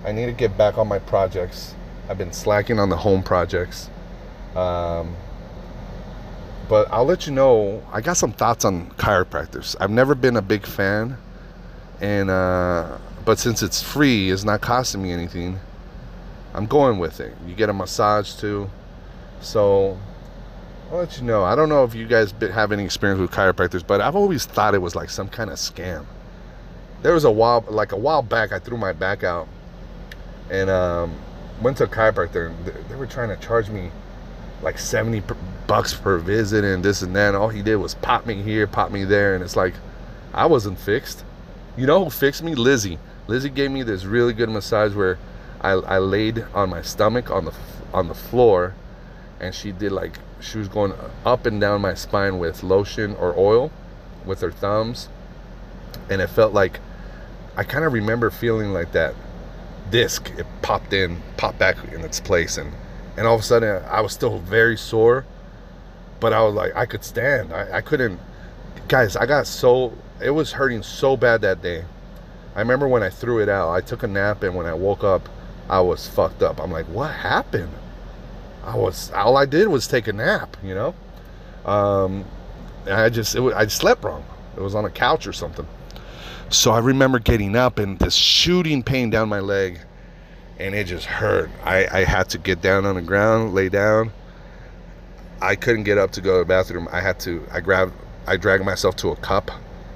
I 0.06 0.12
need 0.12 0.28
to 0.28 0.32
get 0.32 0.56
back 0.56 0.78
on 0.78 0.88
my 0.88 1.00
projects. 1.00 1.74
I've 2.08 2.20
been 2.20 2.32
slacking 2.32 2.78
on 2.80 2.90
the 2.90 2.98
home 2.98 3.24
projects. 3.24 3.90
Um 4.56 5.16
but 6.68 6.88
i'll 6.92 7.06
let 7.06 7.28
you 7.28 7.32
know 7.32 7.84
i 7.94 8.02
got 8.02 8.18
some 8.18 8.32
thoughts 8.32 8.66
on 8.66 8.90
chiropractors. 8.92 9.76
I've 9.80 9.92
never 9.92 10.14
been 10.16 10.38
a 10.38 10.42
big 10.42 10.66
fan 10.66 11.18
and 12.02 12.30
uh 12.30 12.98
but 13.26 13.40
since 13.40 13.64
it's 13.64 13.82
free 13.82 14.30
it's 14.30 14.44
not 14.44 14.62
costing 14.62 15.02
me 15.02 15.12
anything 15.12 15.60
I'm 16.56 16.68
going 16.68 17.00
with 17.00 17.20
it. 17.20 17.34
You 17.46 17.54
get 17.54 17.70
a 17.70 17.74
massage 17.74 18.34
too. 18.36 18.70
So 19.42 19.98
I'll 20.90 21.00
let 21.00 21.18
you 21.18 21.24
know. 21.24 21.44
I 21.44 21.54
don't 21.54 21.68
know 21.68 21.84
if 21.84 21.94
you 21.94 22.08
guys 22.08 22.34
have 22.40 22.72
any 22.72 22.86
experience 22.86 23.20
with 23.20 23.32
chiropractors, 23.32 23.86
but 23.86 24.00
I've 24.00 24.16
always 24.16 24.46
thought 24.46 24.74
it 24.74 24.82
was 24.82 24.96
like 24.96 25.10
some 25.10 25.28
kind 25.28 25.50
of 25.50 25.58
scam. 25.58 26.06
There 27.02 27.14
was 27.14 27.26
a 27.26 27.32
while, 27.32 27.66
like 27.68 27.92
a 27.92 27.98
while 27.98 28.22
back, 28.22 28.54
I 28.54 28.60
threw 28.60 28.78
my 28.78 28.94
back 28.94 29.24
out 29.24 29.50
and 30.50 30.70
um, 30.70 31.14
went 31.62 31.78
to 31.78 31.84
a 31.84 31.88
chiropractor. 31.88 32.54
They 32.88 32.96
were 32.96 33.06
trying 33.06 33.30
to 33.30 33.46
charge 33.46 33.70
me 33.70 33.92
like 34.62 34.80
70 34.80 35.24
bucks 35.68 35.94
per 35.94 36.18
visit 36.20 36.64
and 36.64 36.84
this 36.86 37.02
and 37.02 37.14
that. 37.18 37.30
And 37.30 37.38
all 37.38 37.50
he 37.50 37.64
did 37.64 37.76
was 37.76 37.96
pop 37.96 38.26
me 38.26 38.42
here, 38.42 38.66
pop 38.66 38.92
me 38.92 39.04
there. 39.04 39.36
And 39.36 39.44
it's 39.44 39.58
like, 39.58 39.74
I 40.34 40.46
wasn't 40.46 40.80
fixed. 40.80 41.26
You 41.76 41.86
know 41.86 42.06
who 42.06 42.10
fixed 42.10 42.44
me? 42.44 42.56
Lizzie. 42.56 42.98
Lizzie 43.28 43.50
gave 43.50 43.72
me 43.72 43.84
this 43.84 44.06
really 44.06 44.34
good 44.34 44.50
massage 44.50 44.94
where 44.96 45.18
I, 45.66 45.72
I 45.72 45.98
laid 45.98 46.46
on 46.54 46.70
my 46.70 46.84
stomach 46.84 47.32
on 47.32 47.46
the 47.46 47.54
on 47.92 48.08
the 48.08 48.14
floor 48.14 48.76
and 49.40 49.56
she 49.56 49.72
did 49.72 49.92
like 49.92 50.20
she 50.40 50.60
was 50.60 50.68
going 50.68 50.94
up 51.26 51.48
and 51.48 51.60
down 51.60 51.82
my 51.82 51.96
spine 51.96 52.38
with 52.38 52.62
lotion 52.62 53.16
or 53.16 53.36
oil 53.36 53.72
with 54.26 54.42
her 54.42 54.52
thumbs. 54.52 55.10
And 56.08 56.22
it 56.22 56.28
felt 56.28 56.54
like 56.54 56.80
I 57.58 57.64
kind 57.64 57.84
of 57.84 57.94
remember 57.94 58.30
feeling 58.30 58.74
like 58.74 58.92
that 58.92 59.16
disc 59.90 60.32
it 60.38 60.46
popped 60.62 60.94
in 60.94 61.24
popped 61.36 61.58
back 61.58 61.78
in 61.92 62.02
its 62.02 62.20
place. 62.20 62.58
And 62.58 62.72
and 63.18 63.26
all 63.26 63.34
of 63.34 63.42
a 63.42 63.44
sudden 63.44 63.84
I 63.90 64.02
was 64.02 64.14
still 64.14 64.38
very 64.38 64.78
sore 64.78 65.26
but 66.20 66.32
I 66.32 66.44
was 66.44 66.54
like 66.54 66.76
I 66.76 66.86
could 66.86 67.04
stand. 67.04 67.52
I, 67.52 67.78
I 67.78 67.82
couldn't 67.82 68.20
guys 68.88 69.16
I 69.16 69.26
got 69.26 69.48
so 69.48 69.94
it 70.22 70.30
was 70.30 70.52
hurting 70.52 70.84
so 70.84 71.18
bad 71.18 71.42
that 71.42 71.64
day. 71.64 71.86
I 72.56 72.60
remember 72.60 72.88
when 72.88 73.02
I 73.02 73.10
threw 73.10 73.40
it 73.40 73.50
out 73.50 73.72
I 73.72 73.82
took 73.82 74.04
a 74.04 74.08
nap 74.08 74.44
and 74.44 74.54
when 74.54 74.68
I 74.68 74.76
woke 74.76 75.04
up 75.04 75.28
I 75.70 75.82
was 75.82 76.08
fucked 76.08 76.44
up. 76.44 76.62
I'm 76.62 76.72
like, 76.72 76.86
what 76.88 77.12
happened? 77.12 77.72
I 78.64 78.76
was 78.76 79.12
all 79.12 79.38
I 79.38 79.46
did 79.46 79.68
was 79.68 79.88
take 79.88 80.08
a 80.08 80.14
nap, 80.14 80.58
you 80.64 80.74
know. 80.74 80.96
Um, 81.66 82.26
I 82.88 83.10
just 83.10 83.36
it 83.36 83.42
I 83.54 83.68
slept 83.68 84.04
wrong. 84.04 84.26
It 84.56 84.62
was 84.62 84.76
on 84.76 84.86
a 84.86 84.90
couch 84.90 85.28
or 85.28 85.34
something. 85.34 85.68
So 86.50 86.72
I 86.72 86.80
remember 86.80 87.20
getting 87.20 87.56
up 87.56 87.80
and 87.80 87.98
this 88.00 88.14
shooting 88.16 88.84
pain 88.84 89.10
down 89.10 89.30
my 89.30 89.40
leg, 89.40 89.80
and 90.60 90.76
it 90.76 90.86
just 90.86 91.06
hurt. 91.06 91.50
I, 91.64 91.88
I 91.92 92.04
had 92.04 92.30
to 92.30 92.38
get 92.38 92.62
down 92.62 92.86
on 92.86 92.96
the 92.96 93.02
ground, 93.02 93.54
lay 93.54 93.70
down, 93.70 94.12
I 95.42 95.56
couldn't 95.56 95.84
get 95.84 95.98
up 95.98 96.12
to 96.12 96.22
go 96.22 96.34
to 96.34 96.40
the 96.40 96.46
bathroom. 96.46 96.88
I 96.92 97.02
had 97.02 97.20
to. 97.22 97.46
I 97.52 97.60
grabbed. 97.60 97.94
I 98.28 98.38
dragged 98.38 98.66
myself 98.66 98.96
to 98.98 99.10
a 99.10 99.16
cup. 99.16 99.52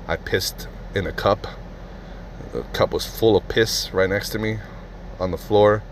I 0.07 0.15
pissed 0.15 0.67
in 0.93 1.07
a 1.07 1.11
cup. 1.11 1.47
The 2.51 2.61
cup 2.73 2.93
was 2.93 3.05
full 3.05 3.37
of 3.37 3.47
piss 3.47 3.91
right 3.93 4.09
next 4.09 4.29
to 4.29 4.39
me 4.39 4.59
on 5.19 5.31
the 5.31 5.37
floor. 5.37 5.83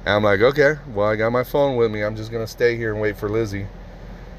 And 0.00 0.14
I'm 0.14 0.24
like, 0.24 0.40
okay, 0.40 0.76
well, 0.94 1.08
I 1.08 1.16
got 1.16 1.30
my 1.30 1.44
phone 1.44 1.76
with 1.76 1.90
me. 1.90 2.02
I'm 2.02 2.16
just 2.16 2.32
gonna 2.32 2.46
stay 2.46 2.76
here 2.76 2.92
and 2.92 3.00
wait 3.00 3.16
for 3.16 3.28
Lizzie. 3.28 3.66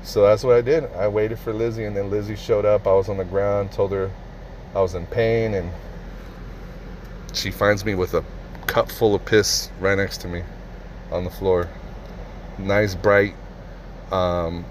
So 0.04 0.24
that's 0.24 0.44
what 0.44 0.56
I 0.56 0.62
did. 0.62 0.86
I 0.96 1.08
waited 1.08 1.38
for 1.38 1.54
Lizzie, 1.54 1.86
and 1.86 1.96
then 1.96 2.10
Lizzie 2.10 2.36
showed 2.36 2.66
up. 2.66 2.88
I 2.88 2.94
was 2.94 3.10
on 3.10 3.18
the 3.18 3.26
ground, 3.26 3.72
told 3.72 3.92
her 3.92 4.10
I 4.74 4.82
was 4.82 4.96
in 4.96 5.06
pain, 5.06 5.54
and 5.54 5.72
she 7.34 7.52
finds 7.52 7.86
me 7.86 7.94
with 7.94 8.14
a 8.16 8.24
cup 8.66 8.92
full 8.92 9.14
of 9.14 9.24
piss 9.26 9.70
right 9.80 9.96
next 9.96 10.18
to 10.22 10.28
me 10.28 10.44
on 11.12 11.24
the 11.24 11.30
floor. 11.30 11.70
Nice, 12.58 12.96
bright, 12.96 13.36
um, 14.12 14.66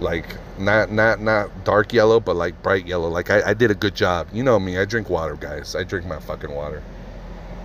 like 0.00 0.36
not 0.58 0.90
not 0.92 1.20
not 1.20 1.64
dark 1.64 1.92
yellow, 1.92 2.20
but 2.20 2.36
like 2.36 2.62
bright 2.62 2.86
yellow. 2.86 3.08
Like 3.08 3.30
I, 3.30 3.50
I 3.50 3.54
did 3.54 3.70
a 3.70 3.74
good 3.74 3.94
job. 3.94 4.28
You 4.32 4.42
know 4.42 4.58
me. 4.58 4.78
I 4.78 4.84
drink 4.84 5.08
water, 5.08 5.36
guys. 5.36 5.74
I 5.74 5.82
drink 5.82 6.06
my 6.06 6.20
fucking 6.20 6.54
water. 6.54 6.82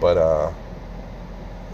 But 0.01 0.17
uh, 0.17 0.51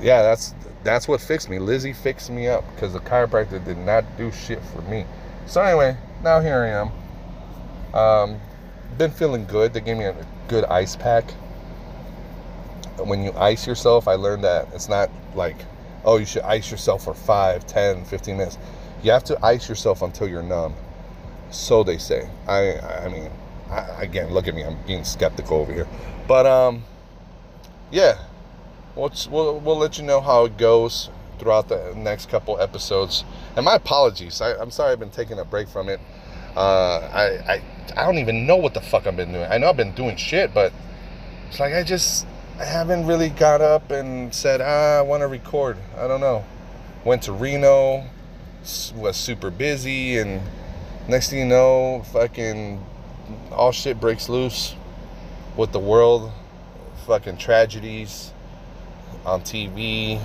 yeah, 0.01 0.21
that's 0.21 0.53
that's 0.83 1.07
what 1.07 1.21
fixed 1.21 1.49
me. 1.49 1.57
Lizzie 1.57 1.93
fixed 1.93 2.29
me 2.29 2.47
up 2.47 2.63
because 2.75 2.93
the 2.93 2.99
chiropractor 2.99 3.63
did 3.63 3.77
not 3.77 4.05
do 4.17 4.31
shit 4.31 4.61
for 4.65 4.81
me. 4.83 5.05
So 5.47 5.61
anyway, 5.61 5.97
now 6.21 6.41
here 6.41 6.61
I 6.61 7.95
am. 7.95 7.95
Um, 7.99 8.39
been 8.97 9.11
feeling 9.11 9.45
good. 9.45 9.73
They 9.73 9.81
gave 9.81 9.97
me 9.97 10.05
a 10.05 10.15
good 10.49 10.65
ice 10.65 10.95
pack. 10.95 11.31
When 12.97 13.23
you 13.23 13.31
ice 13.33 13.65
yourself, 13.65 14.07
I 14.07 14.15
learned 14.15 14.43
that 14.43 14.67
it's 14.73 14.89
not 14.89 15.09
like, 15.35 15.55
oh, 16.03 16.17
you 16.17 16.25
should 16.25 16.41
ice 16.41 16.69
yourself 16.69 17.03
for 17.03 17.13
5, 17.13 17.65
10, 17.65 18.05
15 18.05 18.37
minutes. 18.37 18.57
You 19.03 19.11
have 19.11 19.23
to 19.25 19.45
ice 19.45 19.69
yourself 19.69 20.01
until 20.01 20.27
you're 20.27 20.43
numb. 20.43 20.75
So 21.49 21.83
they 21.83 21.97
say. 21.97 22.29
I 22.47 22.79
I 22.79 23.07
mean, 23.07 23.29
I, 23.69 24.03
again, 24.03 24.33
look 24.33 24.47
at 24.47 24.55
me. 24.55 24.63
I'm 24.63 24.77
being 24.85 25.05
skeptical 25.05 25.57
over 25.57 25.71
here. 25.71 25.87
But 26.27 26.45
um, 26.45 26.83
yeah, 27.91 28.17
we'll, 28.95 29.11
we'll, 29.29 29.59
we'll 29.59 29.77
let 29.77 29.97
you 29.97 30.03
know 30.03 30.21
how 30.21 30.45
it 30.45 30.57
goes 30.57 31.09
throughout 31.39 31.69
the 31.69 31.93
next 31.95 32.29
couple 32.29 32.59
episodes. 32.59 33.23
And 33.55 33.65
my 33.65 33.75
apologies. 33.75 34.41
I, 34.41 34.59
am 34.61 34.71
sorry 34.71 34.91
I've 34.91 34.99
been 34.99 35.11
taking 35.11 35.39
a 35.39 35.45
break 35.45 35.67
from 35.67 35.89
it. 35.89 35.99
Uh, 36.55 36.99
I, 37.13 37.53
I 37.53 37.61
I 37.95 38.05
don't 38.05 38.17
even 38.17 38.45
know 38.45 38.57
what 38.57 38.73
the 38.73 38.81
fuck 38.81 39.07
I've 39.07 39.15
been 39.15 39.31
doing. 39.31 39.49
I 39.49 39.57
know 39.57 39.69
I've 39.69 39.77
been 39.77 39.93
doing 39.93 40.17
shit, 40.17 40.53
but 40.53 40.73
it's 41.47 41.59
like 41.59 41.73
I 41.73 41.83
just 41.83 42.25
I 42.59 42.65
haven't 42.65 43.05
really 43.05 43.29
got 43.29 43.61
up 43.61 43.91
and 43.91 44.33
said, 44.33 44.61
ah, 44.61 44.99
I 44.99 45.01
want 45.01 45.21
to 45.21 45.27
record. 45.27 45.77
I 45.97 46.07
don't 46.07 46.19
know. 46.19 46.43
Went 47.05 47.23
to 47.23 47.31
Reno, 47.31 48.03
was 48.95 49.15
super 49.15 49.51
busy, 49.51 50.17
and 50.17 50.41
next 51.07 51.29
thing 51.29 51.39
you 51.39 51.45
know, 51.45 52.03
fucking 52.11 52.83
all 53.51 53.71
shit 53.71 53.99
breaks 53.99 54.27
loose 54.27 54.75
with 55.55 55.71
the 55.71 55.79
world. 55.79 56.31
Fucking 57.07 57.37
tragedies 57.37 58.33
on 59.25 59.39
TV. 59.39 60.21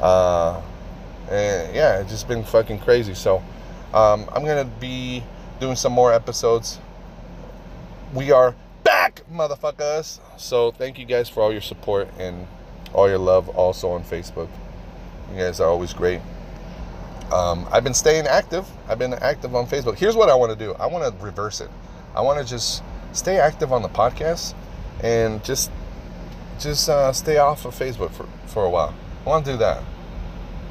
Uh, 0.00 0.60
and 1.30 1.72
yeah, 1.72 2.00
it's 2.00 2.10
just 2.10 2.26
been 2.26 2.42
fucking 2.42 2.80
crazy. 2.80 3.14
So 3.14 3.36
um, 3.94 4.28
I'm 4.32 4.44
gonna 4.44 4.64
be 4.64 5.22
doing 5.60 5.76
some 5.76 5.92
more 5.92 6.12
episodes. 6.12 6.80
We 8.12 8.32
are 8.32 8.56
back, 8.82 9.22
motherfuckers. 9.32 10.18
So 10.36 10.72
thank 10.72 10.98
you 10.98 11.04
guys 11.04 11.28
for 11.28 11.40
all 11.40 11.52
your 11.52 11.60
support 11.60 12.08
and 12.18 12.48
all 12.92 13.08
your 13.08 13.18
love 13.18 13.48
also 13.50 13.90
on 13.90 14.02
Facebook. 14.02 14.48
You 15.30 15.38
guys 15.38 15.60
are 15.60 15.68
always 15.68 15.92
great. 15.92 16.20
Um, 17.32 17.68
I've 17.70 17.84
been 17.84 17.94
staying 17.94 18.26
active. 18.26 18.66
I've 18.88 18.98
been 18.98 19.14
active 19.14 19.54
on 19.54 19.68
Facebook. 19.68 19.96
Here's 19.96 20.16
what 20.16 20.30
I 20.30 20.34
want 20.34 20.50
to 20.50 20.58
do. 20.58 20.72
I 20.74 20.86
want 20.86 21.04
to 21.04 21.24
reverse 21.24 21.60
it. 21.60 21.70
I 22.16 22.22
want 22.22 22.40
to 22.40 22.44
just 22.44 22.82
stay 23.12 23.38
active 23.38 23.72
on 23.72 23.82
the 23.82 23.88
podcast 23.88 24.54
and 25.00 25.44
just 25.44 25.70
just 26.58 26.88
uh, 26.88 27.12
stay 27.12 27.38
off 27.38 27.64
of 27.64 27.74
Facebook 27.74 28.10
for, 28.10 28.26
for 28.46 28.64
a 28.64 28.70
while. 28.70 28.94
I 29.24 29.28
want 29.28 29.44
to 29.46 29.52
do 29.52 29.58
that. 29.58 29.82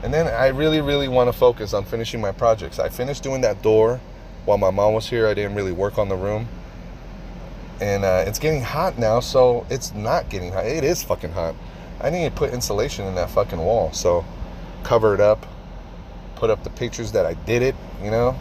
And 0.04 0.14
then 0.14 0.28
I 0.28 0.48
really, 0.48 0.82
really 0.82 1.08
want 1.08 1.28
to 1.28 1.34
focus 1.34 1.74
on 1.74 1.84
finishing 1.84 2.22
my 2.22 2.32
projects. 2.32 2.80
I 2.80 2.90
finished 2.90 3.24
doing 3.24 3.42
that 3.42 3.62
door 3.62 4.00
while 4.46 4.58
my 4.58 4.70
mom 4.70 4.94
was 4.94 5.10
here. 5.10 5.28
I 5.28 5.34
didn't 5.34 5.56
really 5.56 5.72
work 5.72 5.98
on 5.98 6.10
the 6.10 6.16
room. 6.16 6.48
And 7.82 8.04
uh, 8.06 8.24
it's 8.26 8.40
getting 8.40 8.62
hot 8.62 8.98
now, 8.98 9.20
so 9.20 9.66
it's 9.70 9.94
not 9.94 10.30
getting 10.30 10.52
hot. 10.52 10.66
It 10.66 10.84
is 10.84 11.04
fucking 11.04 11.32
hot. 11.32 11.56
I 12.00 12.10
need 12.10 12.26
to 12.26 12.32
put 12.32 12.54
insulation 12.54 13.06
in 13.06 13.16
that 13.16 13.30
fucking 13.30 13.60
wall. 13.60 13.92
So 13.92 14.24
cover 14.84 15.14
it 15.14 15.20
up, 15.20 15.46
put 16.36 16.50
up 16.50 16.64
the 16.64 16.70
pictures 16.70 17.12
that 17.14 17.26
I 17.26 17.34
did 17.34 17.62
it, 17.62 17.76
you 18.04 18.12
know? 18.12 18.38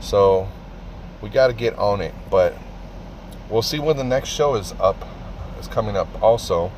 So 0.00 0.48
we 1.20 1.28
got 1.28 1.48
to 1.48 1.52
get 1.52 1.76
on 1.76 2.00
it. 2.00 2.14
But 2.30 2.54
we'll 3.48 3.62
see 3.62 3.78
when 3.78 3.96
the 3.96 4.04
next 4.04 4.28
show 4.28 4.54
is 4.54 4.72
up 4.80 5.04
coming 5.68 5.96
up 5.96 6.08
also. 6.22 6.70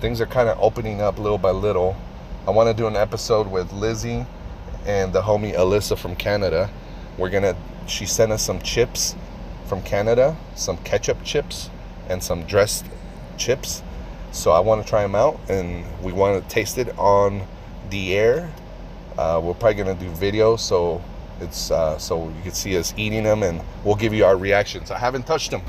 Things 0.00 0.20
are 0.20 0.26
kind 0.26 0.48
of 0.48 0.58
opening 0.60 1.00
up 1.00 1.18
little 1.18 1.38
by 1.38 1.50
little. 1.50 1.96
I 2.46 2.50
want 2.50 2.68
to 2.68 2.74
do 2.74 2.86
an 2.86 2.96
episode 2.96 3.50
with 3.50 3.72
Lizzie 3.72 4.24
and 4.86 5.12
the 5.12 5.22
homie 5.22 5.54
Alyssa 5.54 5.98
from 5.98 6.16
Canada. 6.16 6.70
We're 7.18 7.30
to, 7.30 7.56
she 7.86 8.06
sent 8.06 8.32
us 8.32 8.42
some 8.42 8.60
chips 8.60 9.14
from 9.66 9.82
Canada, 9.82 10.36
some 10.54 10.78
ketchup 10.78 11.22
chips 11.22 11.70
and 12.08 12.22
some 12.22 12.44
dressed 12.44 12.86
chips. 13.36 13.82
So 14.32 14.52
I 14.52 14.60
want 14.60 14.82
to 14.82 14.88
try 14.88 15.02
them 15.02 15.14
out 15.14 15.38
and 15.48 15.84
we 16.02 16.12
want 16.12 16.42
to 16.42 16.48
taste 16.48 16.78
it 16.78 16.96
on 16.98 17.42
the 17.90 18.14
air. 18.14 18.52
Uh, 19.18 19.40
we're 19.42 19.54
probably 19.54 19.84
to 19.98 20.04
do 20.04 20.10
video 20.10 20.56
so 20.56 21.02
it's 21.40 21.70
uh, 21.70 21.98
so 21.98 22.28
you 22.28 22.42
can 22.42 22.52
see 22.52 22.76
us 22.76 22.94
eating 22.96 23.24
them 23.24 23.42
and 23.42 23.60
we'll 23.84 23.96
give 23.96 24.14
you 24.14 24.24
our 24.24 24.36
reactions. 24.36 24.90
I 24.90 24.98
haven't 24.98 25.26
touched 25.26 25.50
them. 25.50 25.62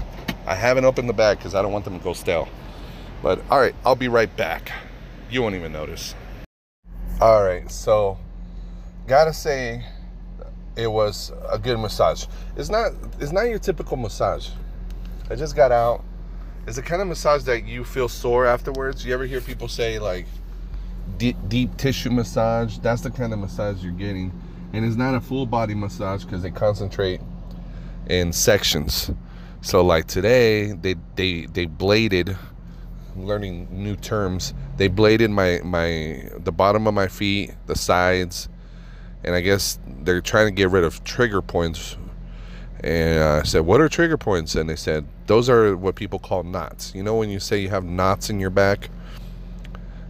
I 0.45 0.55
haven't 0.55 0.85
opened 0.85 1.09
the 1.09 1.13
bag 1.13 1.37
because 1.37 1.55
I 1.55 1.61
don't 1.61 1.71
want 1.71 1.85
them 1.85 1.97
to 1.97 2.03
go 2.03 2.13
stale. 2.13 2.47
But 3.21 3.41
all 3.49 3.59
right, 3.59 3.75
I'll 3.85 3.95
be 3.95 4.07
right 4.07 4.35
back. 4.35 4.71
You 5.29 5.41
won't 5.41 5.55
even 5.55 5.71
notice. 5.71 6.15
All 7.19 7.43
right, 7.43 7.69
so 7.69 8.17
gotta 9.07 9.33
say, 9.33 9.85
it 10.75 10.87
was 10.87 11.31
a 11.49 11.59
good 11.59 11.77
massage. 11.77 12.25
It's 12.55 12.69
not 12.69 12.93
it's 13.19 13.31
not 13.31 13.43
your 13.43 13.59
typical 13.59 13.97
massage. 13.97 14.49
I 15.29 15.35
just 15.35 15.55
got 15.55 15.71
out. 15.71 16.03
It's 16.67 16.75
the 16.75 16.81
kind 16.81 17.01
of 17.01 17.07
massage 17.07 17.43
that 17.43 17.65
you 17.65 17.83
feel 17.83 18.07
sore 18.07 18.45
afterwards. 18.45 19.05
You 19.05 19.13
ever 19.13 19.25
hear 19.25 19.41
people 19.41 19.67
say 19.67 19.99
like 19.99 20.25
deep, 21.17 21.37
deep 21.47 21.77
tissue 21.77 22.09
massage? 22.09 22.77
That's 22.79 23.01
the 23.01 23.11
kind 23.11 23.33
of 23.33 23.39
massage 23.39 23.83
you're 23.83 23.93
getting, 23.93 24.31
and 24.73 24.85
it's 24.85 24.95
not 24.95 25.15
a 25.15 25.21
full 25.21 25.45
body 25.45 25.75
massage 25.75 26.23
because 26.23 26.41
they 26.41 26.51
concentrate 26.51 27.21
in 28.07 28.33
sections. 28.33 29.11
So 29.61 29.83
like 29.83 30.07
today, 30.07 30.73
they 30.73 30.95
they 31.15 31.45
they 31.45 31.65
bladed. 31.65 32.37
learning 33.15 33.67
new 33.71 33.95
terms. 33.95 34.53
They 34.77 34.87
bladed 34.87 35.29
my 35.31 35.59
my 35.63 36.29
the 36.39 36.51
bottom 36.51 36.87
of 36.87 36.93
my 36.93 37.07
feet, 37.07 37.53
the 37.67 37.75
sides, 37.75 38.47
and 39.23 39.35
I 39.35 39.41
guess 39.41 39.79
they're 39.85 40.21
trying 40.21 40.47
to 40.47 40.51
get 40.51 40.69
rid 40.69 40.83
of 40.85 41.03
trigger 41.03 41.41
points. 41.41 41.97
And 42.83 43.21
I 43.21 43.43
said, 43.43 43.61
"What 43.65 43.81
are 43.81 43.89
trigger 43.89 44.17
points?" 44.17 44.55
And 44.55 44.69
they 44.69 44.77
said, 44.77 45.05
"Those 45.27 45.49
are 45.49 45.75
what 45.75 45.95
people 45.95 46.19
call 46.19 46.43
knots. 46.43 46.95
You 46.95 47.03
know, 47.03 47.15
when 47.15 47.29
you 47.29 47.39
say 47.39 47.59
you 47.59 47.69
have 47.69 47.83
knots 47.83 48.29
in 48.29 48.39
your 48.39 48.49
back, 48.49 48.89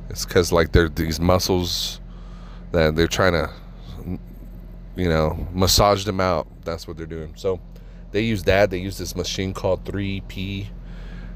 it's 0.09 0.25
because 0.25 0.51
like 0.51 0.71
they're 0.71 0.87
these 0.89 1.19
muscles 1.19 1.99
that 2.71 2.95
they're 2.95 3.07
trying 3.07 3.33
to, 3.33 3.49
you 4.95 5.09
know, 5.09 5.47
massage 5.53 6.05
them 6.05 6.21
out. 6.21 6.47
That's 6.63 6.87
what 6.87 6.97
they're 6.97 7.05
doing. 7.07 7.33
So." 7.35 7.59
They 8.11 8.21
use 8.21 8.43
that. 8.43 8.69
They 8.69 8.79
use 8.79 8.97
this 8.97 9.15
machine 9.15 9.53
called 9.53 9.85
3P. 9.85 10.67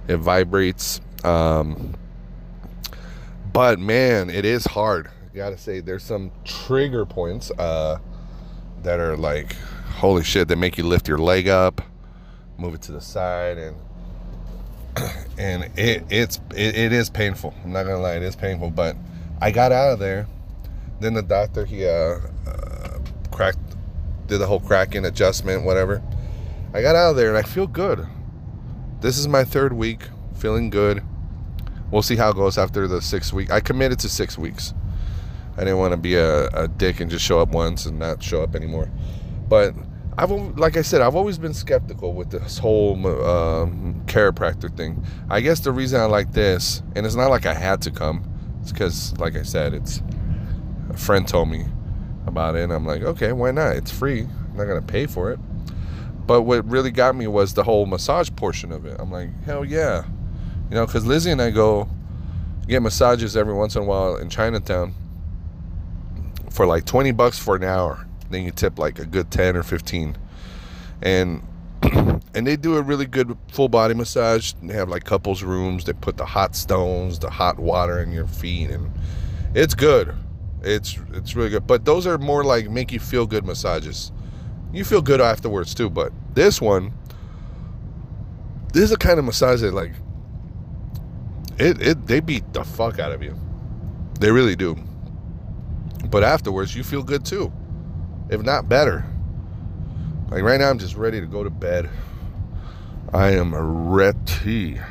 It 0.08 0.18
vibrates. 0.18 1.02
Um, 1.24 1.96
but 3.52 3.80
man, 3.80 4.30
it 4.30 4.46
is 4.46 4.66
hard. 4.66 5.10
I 5.34 5.38
gotta 5.38 5.58
say, 5.58 5.80
there's 5.80 6.04
some 6.04 6.32
trigger 6.44 7.06
points 7.06 7.52
uh, 7.58 8.00
that 8.84 9.00
are 9.00 9.18
like, 9.18 9.56
holy 9.98 10.24
shit, 10.24 10.48
they 10.48 10.56
make 10.56 10.78
you 10.78 10.84
lift 10.84 11.08
your 11.08 11.18
leg 11.18 11.48
up, 11.48 11.82
move 12.58 12.76
it 12.76 12.82
to 12.84 12.92
the 12.92 13.02
side, 13.02 13.58
and 13.58 13.76
and 15.38 15.64
it 15.78 16.04
it's 16.10 16.40
it, 16.56 16.78
it 16.78 16.94
is 16.94 17.10
painful. 17.10 17.54
I'm 17.64 17.72
not 17.72 17.84
gonna 17.84 18.00
lie, 18.00 18.16
it 18.16 18.24
is 18.24 18.36
painful. 18.36 18.70
But 18.70 18.96
I 19.42 19.52
got 19.52 19.72
out 19.72 19.94
of 19.94 20.00
there. 20.00 20.28
Then 21.02 21.14
the 21.14 21.24
doctor 21.24 21.66
he 21.66 21.86
uh, 21.86 22.20
uh 22.48 23.00
cracked, 23.32 23.60
did 24.28 24.38
the 24.38 24.48
whole 24.48 24.62
cracking 24.62 25.06
adjustment, 25.06 25.64
whatever 25.64 26.02
I 26.76 26.82
got 26.82 26.94
out 26.94 27.12
of 27.12 27.16
there 27.16 27.30
and 27.30 27.38
I 27.38 27.42
feel 27.42 27.68
good. 27.68 28.06
This 29.00 29.18
is 29.18 29.30
my 29.30 29.46
third 29.46 29.72
week, 29.72 30.10
feeling 30.36 30.70
good. 30.70 31.02
We'll 31.90 32.02
see 32.02 32.18
how 32.18 32.32
it 32.32 32.36
goes 32.36 32.58
after 32.58 32.86
the 32.86 33.02
six 33.02 33.32
week. 33.32 33.50
I 33.50 33.62
committed 33.62 33.98
to 34.00 34.10
six 34.10 34.38
weeks. 34.38 34.74
I 35.56 35.62
didn't 35.62 35.78
want 35.78 35.94
to 35.94 35.98
be 35.98 36.16
a, 36.16 36.48
a 36.48 36.68
dick 36.68 37.00
and 37.00 37.10
just 37.10 37.24
show 37.24 37.40
up 37.40 37.54
once 37.54 37.86
and 37.86 37.98
not 37.98 38.22
show 38.22 38.44
up 38.44 38.56
anymore. 38.58 38.92
But 39.48 39.74
I've, 40.18 40.30
like 40.32 40.76
I 40.76 40.82
said, 40.82 41.00
I've 41.00 41.16
always 41.16 41.38
been 41.38 41.54
skeptical 41.54 42.12
with 42.12 42.32
this 42.32 42.58
whole 42.58 42.96
um, 43.26 44.04
chiropractor 44.08 44.76
thing. 44.76 45.02
I 45.30 45.40
guess 45.40 45.62
the 45.62 45.72
reason 45.72 46.02
I 46.02 46.06
like 46.08 46.34
this, 46.34 46.84
and 46.94 47.06
it's 47.06 47.16
not 47.16 47.30
like 47.30 47.46
I 47.46 47.54
had 47.54 47.82
to 47.84 47.92
come, 47.92 48.30
it's 48.62 48.74
because, 48.74 49.18
like 49.18 49.38
I 49.38 49.44
said, 49.44 49.74
it's 49.74 50.04
a 50.90 50.98
friend 50.98 51.26
told 51.26 51.48
me 51.48 51.68
about 52.28 52.58
it. 52.58 52.64
And 52.64 52.74
I'm 52.74 52.86
like, 52.86 53.02
okay, 53.02 53.32
why 53.32 53.52
not? 53.52 53.78
It's 53.78 53.92
free. 53.92 54.24
I'm 54.24 54.58
not 54.58 54.66
gonna 54.66 54.82
pay 54.82 55.06
for 55.06 55.32
it. 55.32 55.40
But 56.28 56.42
what 56.42 56.66
really 56.66 56.92
got 56.92 57.16
me 57.16 57.28
was 57.28 57.54
the 57.54 57.64
whole 57.64 57.86
massage 57.86 58.30
portion 58.36 58.72
of 58.72 58.86
it. 58.86 58.98
I'm 59.00 59.12
like, 59.12 59.30
hell 59.44 59.64
yeah, 59.64 60.06
you 60.70 60.76
know, 60.76 60.86
because 60.86 61.06
Lizzie 61.06 61.32
and 61.32 61.42
I 61.42 61.52
go 61.52 61.88
get 62.68 62.82
massages 62.82 63.38
every 63.38 63.54
once 63.54 63.76
in 63.76 63.84
a 63.84 63.86
while 63.86 64.16
in 64.18 64.30
Chinatown 64.30 64.94
for 66.50 66.66
like 66.66 66.86
20 66.86 67.12
bucks 67.12 67.38
for 67.38 67.56
an 67.56 67.64
hour. 67.64 68.08
Then 68.30 68.44
you 68.44 68.52
tip 68.52 68.80
like 68.80 68.98
a 68.98 69.06
good 69.06 69.30
10 69.30 69.56
or 69.56 69.64
15. 69.64 70.18
And 71.02 71.44
and 71.84 72.48
they 72.48 72.56
do 72.56 72.78
a 72.78 72.82
really 72.82 73.06
good 73.06 73.38
full 73.50 73.70
body 73.70 73.94
massage. 73.94 74.54
They 74.64 74.74
have 74.74 74.90
like 74.90 75.04
couples 75.04 75.44
rooms. 75.44 75.84
They 75.84 75.94
put 75.94 76.18
the 76.18 76.26
hot 76.26 76.56
stones, 76.56 77.20
the 77.20 77.30
hot 77.30 77.60
water 77.60 78.00
in 78.00 78.12
your 78.12 78.28
feet 78.28 78.72
and 78.72 78.92
it's 79.54 79.76
good. 79.76 80.16
It's 80.64 80.98
it's 81.14 81.36
really 81.36 81.50
good. 81.50 81.68
But 81.68 81.86
those 81.86 82.08
are 82.08 82.18
more 82.18 82.44
like 82.44 82.70
make 82.70 82.92
you 82.92 83.00
feel 83.00 83.28
good 83.28 83.46
massages. 83.46 84.12
You 84.76 84.84
feel 84.84 85.02
good 85.02 85.22
afterwards 85.22 85.74
too, 85.74 85.90
but 85.90 86.12
this 86.34 86.60
one 86.60 86.94
this 88.74 88.84
is 88.84 88.90
the 88.90 88.98
kind 88.98 89.18
of 89.18 89.24
massage 89.24 89.62
that 89.62 89.74
like 89.74 89.94
it, 91.58 91.82
it 91.82 92.08
they 92.08 92.20
beat 92.20 92.52
the 92.52 92.66
fuck 92.66 93.00
out 93.00 93.14
of 93.14 93.24
you. 93.24 93.40
They 94.20 94.32
really 94.32 94.58
do. 94.58 94.76
But 96.10 96.26
afterwards 96.26 96.76
you 96.76 96.84
feel 96.84 97.04
good 97.04 97.24
too. 97.24 97.54
If 98.30 98.42
not 98.42 98.68
better. 98.68 99.06
Like 100.30 100.44
right 100.44 100.60
now 100.60 100.72
I'm 100.72 100.80
just 100.80 100.96
ready 100.96 101.22
to 101.22 101.28
go 101.28 101.42
to 101.42 101.50
bed. 101.50 101.90
I 103.14 103.32
am 103.32 103.56
ready. 103.56 104.82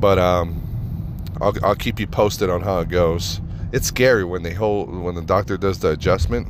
But 0.00 0.18
um 0.18 1.24
I'll, 1.40 1.54
I'll 1.62 1.76
keep 1.76 2.00
you 2.00 2.08
posted 2.08 2.50
on 2.50 2.62
how 2.62 2.80
it 2.80 2.88
goes 2.88 3.40
it's 3.72 3.86
scary 3.86 4.24
when 4.24 4.42
they 4.42 4.54
hold 4.54 4.92
when 4.92 5.14
the 5.14 5.22
doctor 5.22 5.56
does 5.56 5.78
the 5.78 5.92
adjustment 5.92 6.48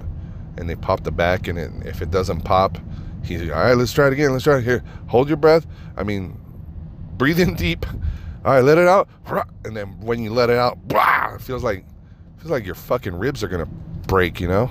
and 0.57 0.69
they 0.69 0.77
pop 0.77 1.03
the 1.05 1.11
back 1.13 1.49
and 1.49 1.59
it, 1.59 1.71
if 1.85 2.03
it 2.03 2.11
doesn't 2.11 2.43
pop 2.43 2.79
he's 3.25 3.43
like, 3.43 3.53
all 3.53 3.63
right 3.63 3.77
let's 3.77 3.93
try 3.93 4.07
it 4.07 4.13
again 4.13 4.33
let's 4.33 4.45
try 4.45 4.59
it. 4.59 4.65
Here 4.65 4.83
hold 5.09 5.29
your 5.29 5.37
breath. 5.37 5.67
I 5.97 6.03
mean 6.03 6.39
breathe 7.17 7.41
in 7.41 7.55
deep. 7.55 7.87
All 8.43 8.55
right 8.55 8.65
let 8.65 8.79
it 8.79 8.89
out. 8.89 9.09
And 9.65 9.77
then 9.77 10.01
when 10.01 10.23
you 10.23 10.33
let 10.33 10.49
it 10.49 10.57
out 10.57 10.79
it 11.35 11.43
feels 11.43 11.63
like 11.63 11.85
feels 12.39 12.51
like 12.51 12.65
your 12.65 12.75
fucking 12.75 13.15
ribs 13.15 13.45
are 13.45 13.49
gonna 13.49 13.67
break 14.07 14.41
you 14.41 14.49
know? 14.49 14.71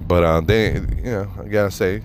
But 0.00 0.24
uh, 0.24 0.40
they 0.40 0.74
you 0.74 1.02
know 1.02 1.30
i 1.42 1.48
gotta 1.48 1.70
say 1.70 2.02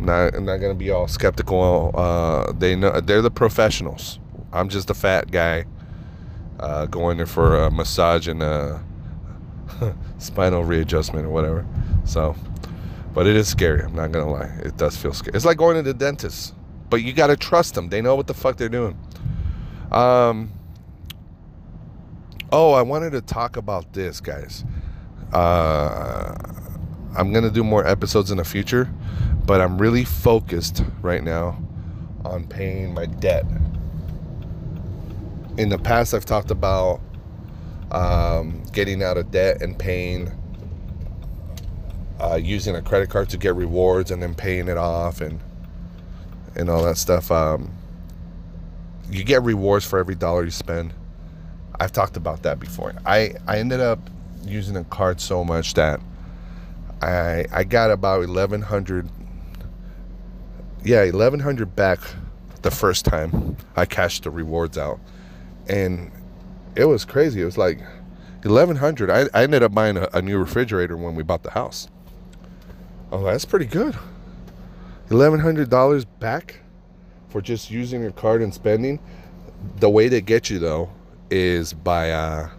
not 0.00 0.34
I'm 0.34 0.44
not 0.44 0.58
gonna 0.58 0.74
be 0.74 0.90
all 0.90 1.08
skeptical. 1.08 1.92
Uh, 1.94 2.52
they 2.52 2.76
know 2.76 3.00
they're 3.00 3.22
the 3.22 3.30
professionals. 3.30 4.18
I'm 4.52 4.68
just 4.68 4.90
a 4.90 4.94
fat 4.94 5.30
guy 5.30 5.64
uh, 6.60 6.86
going 6.86 7.16
there 7.16 7.26
for 7.26 7.56
a 7.56 7.70
massage 7.70 8.28
and 8.28 8.42
a 8.42 8.82
spinal 10.18 10.64
readjustment 10.64 11.26
or 11.26 11.30
whatever. 11.30 11.66
So, 12.04 12.34
but 13.14 13.26
it 13.26 13.36
is 13.36 13.48
scary. 13.48 13.82
I'm 13.82 13.94
not 13.94 14.12
gonna 14.12 14.30
lie. 14.30 14.50
It 14.62 14.76
does 14.76 14.96
feel 14.96 15.12
scary. 15.12 15.36
It's 15.36 15.44
like 15.44 15.58
going 15.58 15.76
to 15.76 15.82
the 15.82 15.94
dentist, 15.94 16.54
but 16.90 17.02
you 17.02 17.12
gotta 17.12 17.36
trust 17.36 17.74
them. 17.74 17.88
They 17.88 18.00
know 18.00 18.14
what 18.14 18.26
the 18.26 18.34
fuck 18.34 18.56
they're 18.56 18.68
doing. 18.68 18.98
Um. 19.90 20.52
Oh, 22.50 22.72
I 22.72 22.80
wanted 22.80 23.10
to 23.12 23.20
talk 23.20 23.56
about 23.56 23.92
this, 23.92 24.20
guys. 24.20 24.64
Uh, 25.32 26.34
I'm 27.16 27.32
gonna 27.32 27.50
do 27.50 27.62
more 27.62 27.86
episodes 27.86 28.30
in 28.30 28.38
the 28.38 28.44
future, 28.44 28.90
but 29.44 29.60
I'm 29.60 29.78
really 29.78 30.04
focused 30.04 30.82
right 31.02 31.22
now 31.22 31.62
on 32.24 32.46
paying 32.46 32.94
my 32.94 33.06
debt 33.06 33.44
in 35.58 35.68
the 35.68 35.78
past 35.78 36.14
I've 36.14 36.24
talked 36.24 36.50
about 36.50 37.00
um, 37.90 38.62
getting 38.72 39.02
out 39.02 39.16
of 39.16 39.30
debt 39.30 39.62
and 39.62 39.78
paying 39.78 40.30
uh, 42.20 42.34
using 42.34 42.74
a 42.74 42.82
credit 42.82 43.10
card 43.10 43.28
to 43.30 43.38
get 43.38 43.54
rewards 43.54 44.10
and 44.10 44.22
then 44.22 44.34
paying 44.34 44.68
it 44.68 44.76
off 44.76 45.20
and 45.20 45.40
and 46.56 46.68
all 46.68 46.84
that 46.84 46.96
stuff. 46.96 47.30
Um, 47.30 47.70
you 49.10 49.24
get 49.24 49.42
rewards 49.42 49.84
for 49.84 49.98
every 49.98 50.14
dollar 50.14 50.44
you 50.44 50.50
spend. 50.50 50.92
I've 51.80 51.92
talked 51.92 52.16
about 52.16 52.42
that 52.42 52.58
before. 52.58 52.94
I, 53.06 53.34
I 53.46 53.58
ended 53.58 53.80
up 53.80 54.00
using 54.44 54.76
a 54.76 54.84
card 54.84 55.20
so 55.20 55.44
much 55.44 55.74
that 55.74 56.00
I 57.00 57.46
I 57.52 57.64
got 57.64 57.90
about 57.90 58.20
1100 58.20 59.08
yeah 60.84 61.02
1100 61.02 61.76
back 61.76 62.00
the 62.62 62.70
first 62.70 63.04
time 63.04 63.56
I 63.76 63.84
cashed 63.84 64.24
the 64.24 64.30
rewards 64.30 64.76
out. 64.76 64.98
And 65.68 66.10
it 66.76 66.84
was 66.84 67.04
crazy. 67.04 67.42
It 67.42 67.44
was 67.44 67.58
like 67.58 67.80
eleven 68.44 68.76
hundred. 68.76 69.10
I, 69.10 69.26
I 69.34 69.42
ended 69.42 69.62
up 69.62 69.74
buying 69.74 69.96
a, 69.96 70.08
a, 70.12 70.22
new 70.22 70.38
refrigerator 70.38 70.96
when 70.96 71.14
we 71.14 71.22
bought 71.22 71.42
the 71.42 71.50
house. 71.50 71.88
Oh, 73.10 73.24
that's 73.24 73.44
pretty 73.44 73.66
good. 73.66 73.96
Eleven 75.10 75.40
hundred 75.40 75.70
dollars 75.70 76.04
back 76.04 76.60
for 77.28 77.40
just 77.40 77.70
using 77.70 78.02
your 78.02 78.12
card 78.12 78.42
and 78.42 78.52
spending. 78.52 79.00
The 79.76 79.90
way 79.90 80.08
they 80.08 80.20
get 80.20 80.50
you 80.50 80.58
though 80.58 80.90
is 81.30 81.72
by 81.72 82.10
uh, 82.12 82.50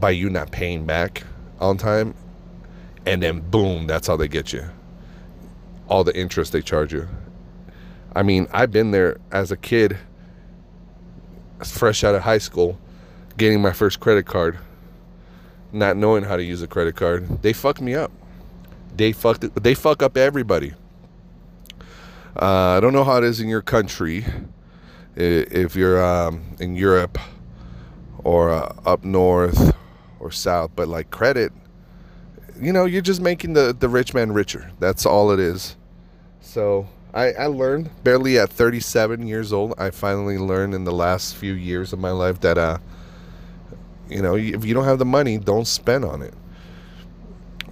by 0.00 0.10
you 0.10 0.30
not 0.30 0.50
paying 0.50 0.84
back 0.84 1.24
on 1.60 1.76
time, 1.76 2.14
and 3.06 3.22
then 3.22 3.40
boom, 3.40 3.86
that's 3.86 4.06
how 4.06 4.16
they 4.16 4.28
get 4.28 4.52
you. 4.52 4.64
All 5.88 6.04
the 6.04 6.16
interest 6.18 6.52
they 6.52 6.62
charge 6.62 6.92
you. 6.92 7.08
I 8.14 8.22
mean, 8.22 8.48
I've 8.52 8.70
been 8.70 8.90
there 8.90 9.18
as 9.30 9.52
a 9.52 9.56
kid 9.56 9.96
fresh 11.64 12.04
out 12.04 12.14
of 12.14 12.22
high 12.22 12.38
school, 12.38 12.78
getting 13.36 13.60
my 13.60 13.72
first 13.72 14.00
credit 14.00 14.26
card, 14.26 14.58
not 15.72 15.96
knowing 15.96 16.24
how 16.24 16.36
to 16.36 16.42
use 16.42 16.62
a 16.62 16.66
credit 16.66 16.96
card. 16.96 17.42
They 17.42 17.52
fucked 17.52 17.80
me 17.80 17.94
up. 17.94 18.12
They 18.96 19.12
fucked. 19.12 19.62
They 19.62 19.74
fuck 19.74 20.02
up 20.02 20.16
everybody. 20.16 20.74
Uh, 22.40 22.76
I 22.76 22.80
don't 22.80 22.92
know 22.92 23.04
how 23.04 23.18
it 23.18 23.24
is 23.24 23.40
in 23.40 23.48
your 23.48 23.62
country, 23.62 24.24
if 25.16 25.74
you're 25.74 26.04
um, 26.04 26.42
in 26.60 26.76
Europe 26.76 27.18
or 28.22 28.50
uh, 28.50 28.72
up 28.86 29.04
north 29.04 29.74
or 30.20 30.30
south, 30.30 30.70
but 30.76 30.88
like 30.88 31.10
credit, 31.10 31.52
you 32.60 32.72
know, 32.72 32.84
you're 32.84 33.02
just 33.02 33.20
making 33.20 33.52
the 33.54 33.74
the 33.78 33.88
rich 33.88 34.14
man 34.14 34.32
richer. 34.32 34.70
That's 34.78 35.06
all 35.06 35.30
it 35.30 35.40
is. 35.40 35.76
So 36.40 36.88
I, 37.18 37.32
I 37.32 37.46
learned 37.46 37.90
barely 38.04 38.38
at 38.38 38.48
37 38.48 39.26
years 39.26 39.52
old. 39.52 39.74
I 39.76 39.90
finally 39.90 40.38
learned 40.38 40.72
in 40.72 40.84
the 40.84 40.92
last 40.92 41.34
few 41.34 41.52
years 41.52 41.92
of 41.92 41.98
my 41.98 42.12
life 42.12 42.38
that, 42.42 42.56
uh, 42.56 42.78
you 44.08 44.22
know, 44.22 44.36
if 44.36 44.64
you 44.64 44.72
don't 44.72 44.84
have 44.84 45.00
the 45.00 45.04
money, 45.04 45.36
don't 45.36 45.66
spend 45.66 46.04
on 46.04 46.22
it. 46.22 46.32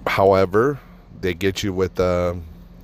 However, 0.04 0.80
they 1.20 1.32
get 1.32 1.62
you 1.62 1.72
with 1.72 2.00
uh, 2.00 2.34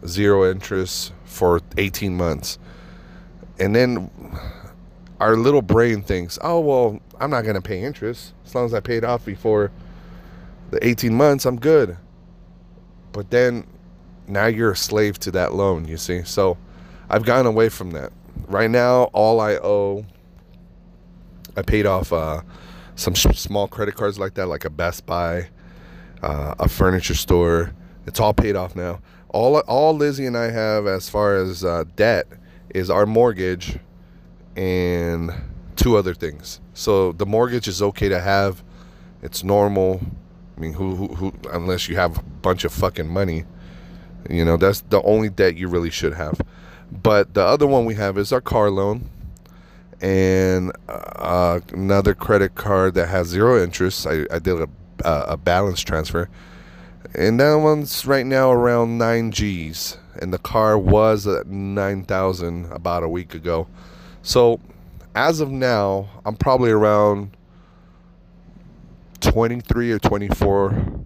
zero 0.06 0.48
interest 0.48 1.12
for 1.24 1.60
18 1.78 2.16
months. 2.16 2.60
And 3.58 3.74
then 3.74 4.08
our 5.18 5.34
little 5.34 5.62
brain 5.62 6.00
thinks, 6.00 6.38
oh, 6.42 6.60
well, 6.60 7.00
I'm 7.18 7.30
not 7.30 7.42
going 7.42 7.56
to 7.56 7.60
pay 7.60 7.82
interest. 7.82 8.34
As 8.46 8.54
long 8.54 8.66
as 8.66 8.74
I 8.74 8.78
pay 8.78 8.98
it 8.98 9.04
off 9.04 9.24
before 9.24 9.72
the 10.70 10.86
18 10.86 11.12
months, 11.12 11.44
I'm 11.44 11.58
good. 11.58 11.96
But 13.10 13.30
then 13.30 13.66
now 14.26 14.46
you're 14.46 14.72
a 14.72 14.76
slave 14.76 15.18
to 15.20 15.30
that 15.32 15.54
loan, 15.54 15.86
you 15.86 15.96
see. 15.96 16.22
So 16.22 16.56
I've 17.08 17.24
gone 17.24 17.46
away 17.46 17.68
from 17.68 17.90
that. 17.92 18.12
Right 18.46 18.70
now, 18.70 19.04
all 19.12 19.40
I 19.40 19.54
owe, 19.56 20.04
I 21.56 21.62
paid 21.62 21.86
off 21.86 22.12
uh, 22.12 22.42
some 22.96 23.14
sh- 23.14 23.26
small 23.34 23.68
credit 23.68 23.94
cards 23.94 24.18
like 24.18 24.34
that, 24.34 24.46
like 24.46 24.64
a 24.64 24.70
Best 24.70 25.06
Buy, 25.06 25.48
uh, 26.22 26.54
a 26.58 26.68
furniture 26.68 27.14
store. 27.14 27.72
It's 28.06 28.20
all 28.20 28.32
paid 28.32 28.56
off 28.56 28.74
now. 28.74 29.00
All 29.28 29.58
all 29.60 29.94
Lizzie 29.94 30.26
and 30.26 30.36
I 30.36 30.50
have 30.50 30.86
as 30.86 31.08
far 31.08 31.36
as 31.36 31.64
uh, 31.64 31.84
debt 31.96 32.26
is 32.70 32.90
our 32.90 33.06
mortgage 33.06 33.78
and 34.56 35.30
two 35.76 35.96
other 35.96 36.14
things. 36.14 36.60
So 36.74 37.12
the 37.12 37.26
mortgage 37.26 37.68
is 37.68 37.82
okay 37.82 38.08
to 38.08 38.20
have. 38.20 38.62
It's 39.22 39.44
normal. 39.44 40.00
I 40.56 40.60
mean, 40.60 40.74
who, 40.74 40.96
who, 40.96 41.08
who 41.14 41.32
unless 41.50 41.88
you 41.88 41.96
have 41.96 42.18
a 42.18 42.22
bunch 42.22 42.64
of 42.64 42.72
fucking 42.72 43.08
money 43.08 43.44
you 44.28 44.44
know, 44.44 44.56
that's 44.56 44.80
the 44.82 45.02
only 45.02 45.28
debt 45.28 45.56
you 45.56 45.68
really 45.68 45.90
should 45.90 46.14
have. 46.14 46.40
But 46.90 47.34
the 47.34 47.42
other 47.42 47.66
one 47.66 47.84
we 47.84 47.94
have 47.94 48.18
is 48.18 48.32
our 48.32 48.40
car 48.40 48.70
loan 48.70 49.08
and 50.02 50.72
uh, 50.88 51.60
another 51.72 52.14
credit 52.14 52.54
card 52.54 52.94
that 52.94 53.08
has 53.08 53.28
zero 53.28 53.62
interest. 53.62 54.06
I, 54.06 54.26
I 54.30 54.40
did 54.40 54.60
a, 54.60 54.68
a 55.04 55.36
balance 55.36 55.80
transfer. 55.80 56.28
And 57.14 57.38
that 57.40 57.54
one's 57.54 58.04
right 58.06 58.26
now 58.26 58.50
around 58.50 58.98
9 58.98 59.30
G's. 59.30 59.96
And 60.20 60.32
the 60.32 60.38
car 60.38 60.76
was 60.76 61.26
at 61.26 61.46
9,000 61.46 62.72
about 62.72 63.02
a 63.02 63.08
week 63.08 63.34
ago. 63.34 63.68
So 64.22 64.60
as 65.14 65.40
of 65.40 65.50
now, 65.50 66.08
I'm 66.24 66.36
probably 66.36 66.70
around 66.70 67.36
23 69.20 69.92
or 69.92 69.98
24 69.98 71.04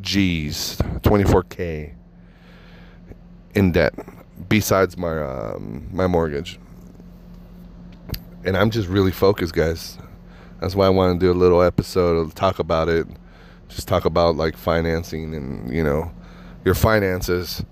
G's, 0.00 0.76
24K 0.76 1.95
in 3.56 3.72
debt 3.72 3.94
besides 4.48 4.96
my 4.96 5.20
um, 5.20 5.88
my 5.92 6.06
mortgage. 6.06 6.60
And 8.44 8.56
I'm 8.56 8.70
just 8.70 8.88
really 8.88 9.10
focused, 9.10 9.54
guys. 9.54 9.98
That's 10.60 10.76
why 10.76 10.86
I 10.86 10.90
want 10.90 11.18
to 11.18 11.26
do 11.26 11.32
a 11.32 11.34
little 11.34 11.62
episode 11.62 12.32
talk 12.36 12.60
about 12.60 12.88
it, 12.88 13.08
just 13.68 13.88
talk 13.88 14.04
about 14.04 14.36
like 14.36 14.56
financing 14.56 15.34
and 15.34 15.72
you 15.72 15.82
know 15.82 16.10
your 16.64 16.74
finances 16.74 17.64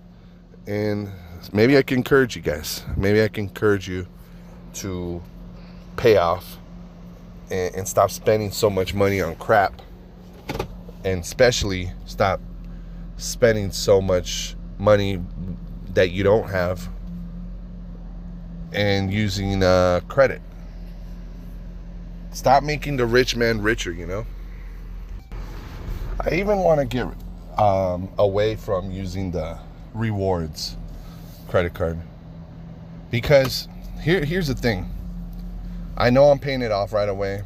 and 0.67 1.11
maybe 1.53 1.77
i 1.77 1.83
can 1.83 1.99
encourage 1.99 2.37
you 2.37 2.43
guys 2.43 2.85
maybe 2.97 3.23
i 3.23 3.29
can 3.29 3.45
encourage 3.45 3.89
you 3.89 4.07
to 4.73 5.23
pay 5.97 6.17
off 6.17 6.59
and, 7.51 7.75
and 7.75 7.89
stop 7.89 8.11
spending 8.11 8.51
so 8.51 8.71
much 8.71 8.95
money 8.95 9.21
on 9.21 9.35
crap 9.37 9.83
and 11.05 11.21
especially 11.21 11.91
stop 12.07 12.41
spending 13.17 13.71
so 13.71 14.01
much 14.01 14.57
money 14.79 15.21
that 15.95 16.11
you 16.11 16.23
don't 16.23 16.49
have 16.51 16.89
and 18.73 19.13
using 19.13 19.63
uh, 19.63 20.01
credit 20.09 20.43
stop 22.33 22.63
making 22.63 22.97
the 22.97 23.07
rich 23.07 23.37
man 23.37 23.63
richer 23.63 23.93
you 23.93 24.07
know 24.07 24.27
I 26.21 26.35
even 26.35 26.59
want 26.59 26.81
to 26.81 26.87
get 26.87 27.07
um, 27.59 28.09
away 28.19 28.57
from 28.57 28.91
using 28.91 29.31
the 29.31 29.59
rewards 29.93 30.77
credit 31.49 31.75
card 31.75 31.99
because 33.11 33.69
here 34.01 34.25
here's 34.25 34.49
the 34.49 34.55
thing. 34.55 34.89
I 35.97 36.11
know 36.11 36.25
I'm 36.31 36.39
paying 36.39 36.63
it 36.63 36.73
off 36.73 36.93
right 36.93 37.09
away, 37.09 37.43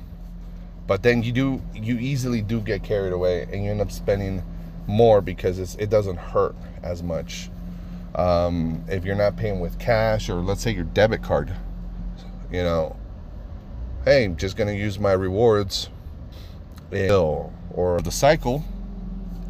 but 0.87 1.03
then 1.03 1.23
you 1.23 1.33
do 1.33 1.63
you 1.75 1.99
easily 1.99 2.41
do 2.41 2.61
get 2.61 2.83
carried 2.83 3.13
away 3.13 3.49
and 3.53 3.65
you 3.65 3.71
end 3.71 3.81
up 3.81 3.91
spending 3.91 4.43
more 4.87 5.21
because 5.21 5.59
it 5.59 5.91
doesn't 5.91 6.17
hurt 6.17 6.55
as 6.83 7.03
much. 7.03 7.51
Um, 8.15 8.85
if 8.89 9.05
you're 9.05 9.15
not 9.15 9.37
paying 9.37 9.61
with 9.61 9.79
cash 9.79 10.29
or 10.29 10.37
let's 10.37 10.63
say 10.63 10.73
your 10.73 10.85
debit 10.85 11.23
card, 11.23 11.55
you 12.51 12.63
know, 12.63 12.97
hey, 14.05 14.25
I'm 14.25 14.37
just 14.37 14.57
gonna 14.57 14.73
use 14.73 14.99
my 14.99 15.13
rewards 15.13 15.91
bill 16.91 17.53
or 17.71 18.01
the 18.01 18.11
cycle. 18.11 18.65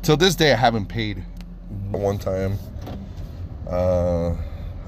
Till 0.03 0.17
this 0.17 0.35
day, 0.35 0.53
I 0.53 0.57
haven't 0.57 0.87
paid 0.87 1.25
one 1.91 2.19
time. 2.19 2.59
Uh, 3.69 4.35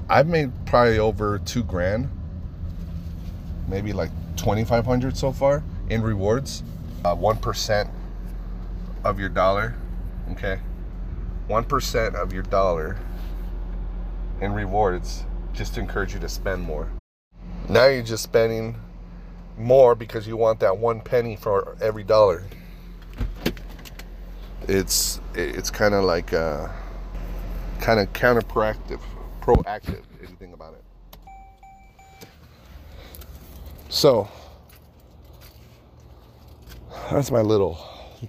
I've 0.09 0.27
made 0.27 0.51
probably 0.65 0.99
over 0.99 1.39
two 1.39 1.63
grand, 1.63 2.09
maybe 3.67 3.93
like 3.93 4.09
2,500 4.35 5.15
so 5.15 5.31
far 5.31 5.63
in 5.89 6.01
rewards. 6.01 6.63
Uh, 7.05 7.15
1% 7.15 7.89
of 9.03 9.19
your 9.19 9.29
dollar, 9.29 9.75
okay? 10.31 10.59
1% 11.49 12.15
of 12.15 12.33
your 12.33 12.43
dollar 12.43 12.97
in 14.41 14.53
rewards 14.53 15.23
just 15.53 15.75
to 15.75 15.79
encourage 15.79 16.13
you 16.13 16.19
to 16.19 16.29
spend 16.29 16.61
more. 16.61 16.89
Now 17.69 17.85
you're 17.85 18.03
just 18.03 18.23
spending 18.23 18.75
more 19.57 19.95
because 19.95 20.27
you 20.27 20.35
want 20.35 20.59
that 20.59 20.77
one 20.77 20.99
penny 20.99 21.35
for 21.35 21.77
every 21.81 22.03
dollar. 22.03 22.43
It's 24.67 25.19
it's 25.35 25.69
kind 25.69 25.93
of 25.93 26.03
like 26.03 26.33
uh, 26.33 26.67
kind 27.79 27.99
of 27.99 28.11
counterproactive, 28.13 29.01
proactive 29.41 30.03
if 30.21 30.29
you 30.29 30.35
think 30.37 30.53
about 30.53 30.73
it. 30.73 30.83
So 33.89 34.29
that's 37.11 37.31
my 37.31 37.41
little, 37.41 37.77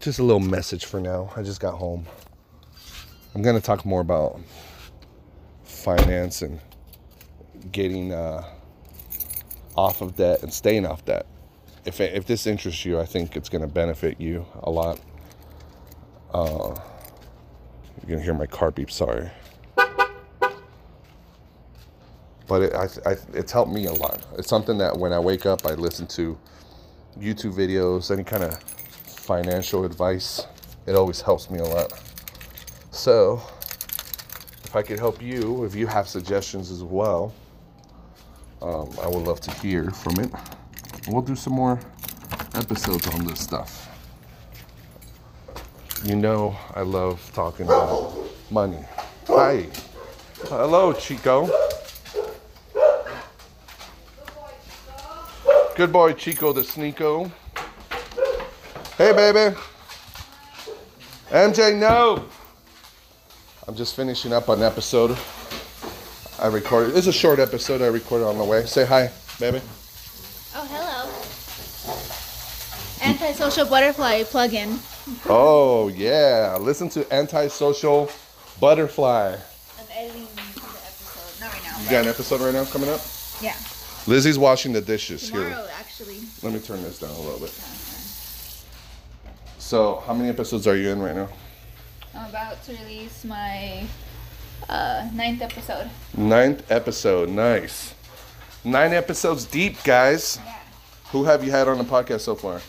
just 0.00 0.18
a 0.18 0.22
little 0.22 0.40
message 0.40 0.86
for 0.86 1.00
now. 1.00 1.30
I 1.36 1.42
just 1.42 1.60
got 1.60 1.74
home. 1.74 2.06
I'm 3.34 3.42
gonna 3.42 3.60
talk 3.60 3.84
more 3.86 4.00
about 4.00 4.40
finance 5.82 6.42
and 6.42 6.60
getting. 7.70 8.12
Uh, 8.12 8.44
off 9.76 10.00
of 10.00 10.16
debt 10.16 10.42
and 10.42 10.52
staying 10.52 10.86
off 10.86 11.04
debt. 11.04 11.26
If, 11.84 12.00
if 12.00 12.26
this 12.26 12.46
interests 12.46 12.84
you, 12.84 13.00
I 13.00 13.06
think 13.06 13.36
it's 13.36 13.48
going 13.48 13.62
to 13.62 13.68
benefit 13.68 14.20
you 14.20 14.46
a 14.62 14.70
lot. 14.70 15.00
Uh, 16.32 16.74
you're 17.98 18.08
going 18.08 18.18
to 18.18 18.24
hear 18.24 18.34
my 18.34 18.46
car 18.46 18.70
beep, 18.70 18.90
sorry. 18.90 19.30
But 22.48 22.62
it, 22.62 22.74
I, 22.74 22.88
I, 23.06 23.16
it's 23.32 23.52
helped 23.52 23.72
me 23.72 23.86
a 23.86 23.92
lot. 23.92 24.24
It's 24.38 24.48
something 24.48 24.78
that 24.78 24.96
when 24.96 25.12
I 25.12 25.18
wake 25.18 25.46
up, 25.46 25.66
I 25.66 25.74
listen 25.74 26.06
to 26.08 26.38
YouTube 27.18 27.54
videos, 27.54 28.10
any 28.10 28.24
kind 28.24 28.44
of 28.44 28.62
financial 29.06 29.84
advice. 29.84 30.46
It 30.86 30.94
always 30.94 31.20
helps 31.20 31.50
me 31.50 31.58
a 31.60 31.64
lot. 31.64 31.92
So, 32.90 33.40
if 34.72 34.76
I 34.76 34.80
could 34.80 34.98
help 34.98 35.20
you, 35.20 35.64
if 35.64 35.74
you 35.74 35.86
have 35.86 36.08
suggestions 36.08 36.70
as 36.70 36.82
well, 36.82 37.34
um, 38.62 38.88
I 39.02 39.06
would 39.06 39.22
love 39.24 39.38
to 39.42 39.50
hear 39.50 39.90
from 39.90 40.18
it. 40.18 40.30
We'll 41.06 41.20
do 41.20 41.36
some 41.36 41.52
more 41.52 41.78
episodes 42.54 43.06
on 43.08 43.26
this 43.26 43.38
stuff. 43.38 43.86
You 46.06 46.16
know, 46.16 46.56
I 46.74 46.80
love 46.80 47.20
talking 47.34 47.66
about 47.66 48.14
money. 48.50 48.78
Hi. 49.26 49.66
Hello, 50.44 50.94
Chico. 50.94 51.50
Good 55.76 55.92
boy, 55.92 56.14
Chico 56.14 56.54
the 56.54 56.62
Sneeko. 56.62 57.30
Hey, 58.96 59.12
baby. 59.12 59.54
MJ, 61.28 61.78
no. 61.78 62.24
I'm 63.68 63.76
just 63.76 63.94
finishing 63.94 64.32
up 64.32 64.48
an 64.48 64.60
episode 64.62 65.16
I 66.40 66.48
recorded. 66.48 66.96
It's 66.96 67.06
a 67.06 67.12
short 67.12 67.38
episode 67.38 67.80
I 67.80 67.86
recorded 67.86 68.26
on 68.26 68.36
the 68.36 68.44
way. 68.44 68.66
Say 68.66 68.84
hi, 68.84 69.10
baby. 69.38 69.60
Oh, 70.56 70.66
hello. 70.68 71.08
Antisocial 73.08 73.66
butterfly 73.66 74.22
plugin. 74.24 74.78
Oh 75.28 75.86
yeah, 75.88 76.56
listen 76.60 76.88
to 76.90 77.12
Antisocial 77.14 78.10
Butterfly. 78.60 79.36
I'm 79.36 79.86
editing 79.96 80.26
the 80.34 80.40
episode. 80.40 81.40
Not 81.40 81.52
right 81.52 81.62
now. 81.62 81.80
You 81.84 81.90
got 81.90 82.02
an 82.02 82.10
episode 82.10 82.40
right 82.40 82.54
now 82.54 82.64
coming 82.64 82.88
up? 82.88 83.00
Yeah. 83.40 83.54
Lizzie's 84.08 84.38
washing 84.38 84.72
the 84.72 84.80
dishes 84.80 85.28
here. 85.28 85.56
Actually. 85.78 86.18
Let 86.42 86.52
me 86.52 86.58
turn 86.58 86.82
this 86.82 86.98
down 86.98 87.10
a 87.10 87.20
little 87.20 87.38
bit. 87.38 87.50
So, 89.58 90.02
how 90.04 90.14
many 90.14 90.28
episodes 90.28 90.66
are 90.66 90.76
you 90.76 90.88
in 90.90 91.00
right 91.00 91.14
now? 91.14 91.28
I'm 92.22 92.30
about 92.30 92.62
to 92.64 92.72
release 92.76 93.24
my 93.24 93.84
uh, 94.68 95.08
ninth 95.12 95.42
episode. 95.42 95.90
Ninth 96.16 96.70
episode. 96.70 97.28
Nice. 97.28 97.94
Nine 98.62 98.92
episodes 98.92 99.44
deep, 99.44 99.82
guys. 99.82 100.38
Yeah. 100.44 100.54
Who 101.10 101.24
have 101.24 101.42
you 101.42 101.50
had 101.50 101.66
on 101.66 101.78
the 101.78 101.84
podcast 101.84 102.20
so 102.20 102.36
far? 102.36 102.60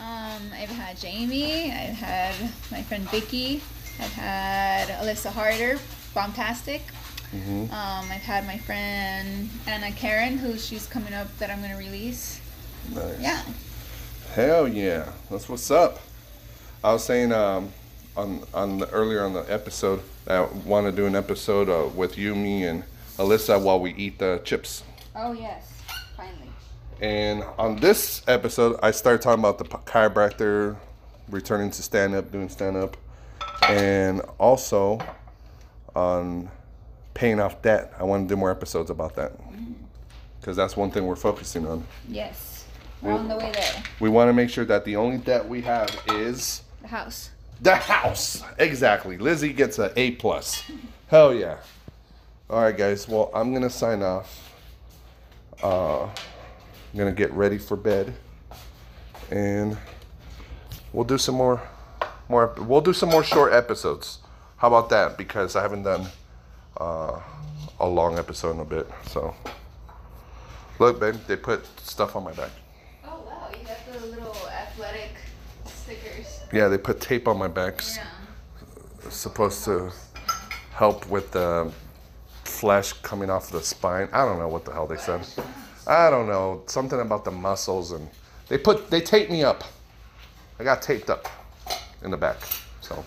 Um, 0.00 0.42
I've 0.54 0.70
had 0.70 0.96
Jamie. 0.96 1.70
I've 1.70 1.94
had 1.94 2.34
my 2.70 2.80
friend 2.82 3.06
Vicky. 3.10 3.60
I've 3.98 4.14
had 4.14 4.88
Alyssa 4.88 5.30
Harder, 5.30 5.78
Bombastic. 6.14 6.80
Mm-hmm. 7.34 7.64
Um, 7.64 8.10
I've 8.10 8.22
had 8.22 8.46
my 8.46 8.56
friend 8.56 9.50
Anna 9.66 9.92
Karen, 9.92 10.38
who 10.38 10.56
she's 10.56 10.86
coming 10.86 11.12
up 11.12 11.28
that 11.36 11.50
I'm 11.50 11.60
gonna 11.60 11.76
release. 11.76 12.40
Nice. 12.94 13.20
Yeah. 13.20 13.42
Hell 14.32 14.66
yeah, 14.66 15.12
that's 15.30 15.50
what's 15.50 15.70
up. 15.70 16.00
I 16.82 16.94
was 16.94 17.04
saying 17.04 17.30
um, 17.30 17.74
on 18.16 18.42
on 18.52 18.78
the, 18.78 18.88
earlier 18.90 19.22
on 19.22 19.32
the 19.32 19.44
episode 19.52 20.02
I 20.30 20.42
want 20.64 20.86
to 20.86 20.92
do 20.92 21.06
an 21.06 21.16
episode 21.16 21.68
uh, 21.68 21.88
with 21.88 22.16
you, 22.16 22.34
me, 22.36 22.64
and 22.64 22.84
Alyssa 23.16 23.60
while 23.60 23.80
we 23.80 23.92
eat 23.94 24.18
the 24.18 24.40
chips. 24.44 24.84
Oh 25.16 25.32
yes, 25.32 25.72
finally. 26.16 26.48
And 27.00 27.42
on 27.58 27.76
this 27.76 28.22
episode, 28.28 28.78
I 28.82 28.92
started 28.92 29.22
talking 29.22 29.40
about 29.40 29.58
the 29.58 29.64
chiropractor, 29.64 30.76
returning 31.28 31.70
to 31.72 31.82
stand 31.82 32.14
up, 32.14 32.30
doing 32.30 32.48
stand 32.48 32.76
up, 32.76 32.96
and 33.68 34.20
also 34.38 35.00
on 35.96 36.48
paying 37.14 37.40
off 37.40 37.60
debt. 37.62 37.92
I 37.98 38.04
want 38.04 38.28
to 38.28 38.32
do 38.32 38.38
more 38.38 38.50
episodes 38.52 38.90
about 38.90 39.16
that 39.16 39.32
because 40.40 40.56
that's 40.56 40.76
one 40.76 40.92
thing 40.92 41.06
we're 41.06 41.16
focusing 41.16 41.66
on. 41.66 41.84
Yes, 42.08 42.66
we're 43.02 43.12
on 43.12 43.26
the 43.26 43.36
way 43.36 43.50
there. 43.52 43.82
We 43.98 44.10
want 44.10 44.28
to 44.28 44.32
make 44.32 44.48
sure 44.48 44.64
that 44.66 44.84
the 44.84 44.94
only 44.94 45.18
debt 45.18 45.48
we 45.48 45.62
have 45.62 45.90
is 46.08 46.62
The 46.82 46.88
house. 46.88 47.30
The 47.60 47.76
house. 47.76 48.42
Exactly. 48.58 49.18
Lizzie 49.18 49.52
gets 49.52 49.78
an 49.78 49.90
A 49.96 50.12
plus. 50.12 50.62
Hell 51.08 51.34
yeah. 51.34 51.58
All 52.48 52.62
right, 52.62 52.76
guys. 52.76 53.06
Well, 53.08 53.30
I'm 53.34 53.52
gonna 53.52 53.70
sign 53.70 54.02
off. 54.02 54.52
Uh, 55.62 56.04
I'm 56.04 56.10
gonna 56.96 57.12
get 57.12 57.32
ready 57.32 57.58
for 57.58 57.76
bed, 57.76 58.14
and 59.30 59.76
we'll 60.92 61.04
do 61.04 61.18
some 61.18 61.36
more, 61.36 61.62
more. 62.28 62.54
We'll 62.58 62.80
do 62.80 62.92
some 62.92 63.10
more 63.10 63.22
short 63.22 63.52
episodes. 63.52 64.18
How 64.56 64.68
about 64.68 64.88
that? 64.90 65.16
Because 65.16 65.54
I 65.54 65.62
haven't 65.62 65.84
done 65.84 66.06
uh, 66.78 67.20
a 67.78 67.86
long 67.86 68.18
episode 68.18 68.52
in 68.52 68.60
a 68.60 68.64
bit. 68.64 68.90
So, 69.06 69.34
look, 70.78 70.98
babe, 70.98 71.14
they 71.28 71.36
put 71.36 71.64
stuff 71.80 72.16
on 72.16 72.24
my 72.24 72.32
back. 72.32 72.50
Oh 73.04 73.20
wow, 73.26 73.48
you 73.56 73.64
got 73.64 73.78
the 73.92 74.06
little 74.06 74.36
athletic 74.48 75.12
stickers. 75.66 76.39
Yeah, 76.52 76.68
they 76.68 76.78
put 76.78 77.00
tape 77.00 77.28
on 77.28 77.38
my 77.38 77.48
back. 77.48 77.82
Yeah. 77.96 78.06
Supposed 79.08 79.64
to 79.64 79.92
help 80.72 81.06
with 81.08 81.30
the 81.32 81.72
flesh 82.44 82.92
coming 82.94 83.30
off 83.30 83.50
the 83.50 83.62
spine. 83.62 84.08
I 84.12 84.24
don't 84.24 84.38
know 84.38 84.48
what 84.48 84.64
the 84.64 84.72
hell 84.72 84.86
they 84.86 84.96
said. 84.96 85.26
I 85.86 86.10
don't 86.10 86.26
know 86.26 86.62
something 86.66 87.00
about 87.00 87.24
the 87.24 87.30
muscles 87.30 87.92
and 87.92 88.08
they 88.48 88.58
put 88.58 88.90
they 88.90 89.00
taped 89.00 89.30
me 89.30 89.42
up. 89.44 89.64
I 90.58 90.64
got 90.64 90.82
taped 90.82 91.08
up. 91.10 91.28
in 92.02 92.10
the 92.10 92.16
back. 92.16 92.36
So 92.80 93.04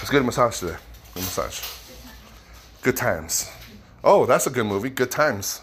it's 0.00 0.10
good 0.10 0.24
massage 0.24 0.60
today. 0.60 0.76
Good 1.14 1.22
massage. 1.22 1.60
Good 2.82 2.96
times. 2.96 3.50
Oh, 4.02 4.26
that's 4.26 4.46
a 4.46 4.50
good 4.50 4.66
movie. 4.66 4.90
Good 4.90 5.10
times. 5.10 5.62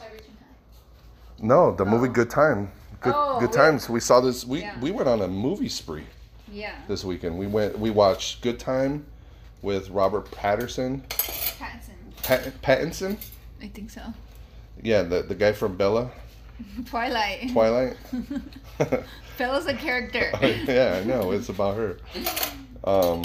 No, 1.39 1.73
the 1.75 1.85
movie 1.85 2.07
Good 2.07 2.29
Time. 2.29 2.71
Good, 3.01 3.13
Oh, 3.15 3.39
good 3.39 3.51
times. 3.51 3.89
We 3.89 3.99
saw 3.99 4.21
this. 4.21 4.45
We 4.45 4.61
Yeah. 4.61 4.79
we 4.79 4.91
went 4.91 5.07
on 5.09 5.21
a 5.21 5.27
movie 5.27 5.69
spree 5.69 6.05
Yeah. 6.51 6.75
this 6.87 7.03
weekend. 7.05 7.37
We 7.37 7.47
went. 7.47 7.79
We 7.79 7.89
watched 7.89 8.41
Good 8.41 8.59
Time 8.59 9.05
with 9.61 9.89
Robert 9.89 10.29
Patterson. 10.31 11.03
Pattinson. 11.09 12.23
Pat, 12.23 12.61
Pattinson. 12.61 13.17
I 13.61 13.67
think 13.67 13.89
so. 13.89 14.01
Yeah, 14.83 15.03
the 15.03 15.21
the 15.23 15.35
guy 15.35 15.53
from 15.53 15.75
Bella 15.77 16.11
Twilight. 16.85 17.51
Twilight. 17.51 17.97
Bella's 19.37 19.65
a 19.67 19.73
character. 19.73 20.31
yeah, 20.41 20.99
I 21.01 21.05
know. 21.05 21.31
It's 21.31 21.49
about 21.49 21.77
her. 21.77 21.97
Um, 22.83 23.23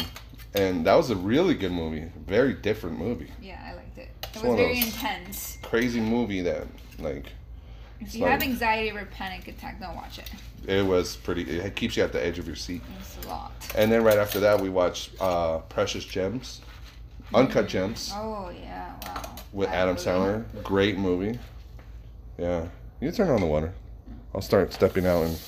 and 0.55 0.87
that 0.87 0.95
was 0.95 1.11
a 1.11 1.17
really 1.17 1.55
good 1.55 1.73
movie. 1.73 2.11
Very 2.27 2.55
different 2.55 2.99
movie. 2.99 3.31
yeah, 3.43 3.61
I 3.67 3.75
liked 3.75 3.99
it. 3.99 4.09
It 4.23 4.29
It's 4.35 4.43
was 4.43 4.57
very 4.57 4.79
intense. 4.79 5.59
Crazy 5.63 6.01
movie 6.01 6.41
that 6.43 6.67
like 6.99 7.27
If 8.01 8.15
you 8.15 8.23
like- 8.23 8.31
have 8.33 8.43
anxiety 8.43 8.91
or 8.97 9.05
panic 9.07 9.49
attack, 9.49 9.81
don't 9.81 9.97
watch 9.97 10.19
it. 10.19 10.31
it 10.69 10.85
was 10.85 11.17
pretty. 11.17 11.43
It 11.59 11.75
keeps 11.77 11.97
you 11.97 12.03
at 12.05 12.13
the 12.13 12.25
edge 12.25 12.39
of 12.39 12.47
your 12.47 12.57
seat. 12.57 12.83
It's 13.01 13.25
a 13.25 13.29
lot. 13.29 13.53
And 13.77 13.91
then 13.91 14.03
right 14.05 14.19
after 14.19 14.41
that, 14.41 14.61
we 14.61 14.69
watched 14.69 15.11
uh, 15.21 15.59
Precious 15.69 16.05
Gems, 16.05 16.61
Uncut 17.35 17.69
Gems 17.69 18.13
Oh 18.15 18.51
yeah, 18.63 18.93
wow. 19.03 19.23
with 19.53 19.69
I 19.71 19.75
Adam 19.77 19.97
Sandler. 19.97 20.45
Great 20.63 20.99
movie. 20.99 21.39
Yeah, 22.39 22.67
you 23.01 23.11
turn 23.13 23.31
on 23.31 23.41
the 23.41 23.47
water. 23.47 23.73
I'll 24.35 24.43
start 24.43 24.73
stepping 24.73 25.07
out 25.07 25.23
and. 25.25 25.41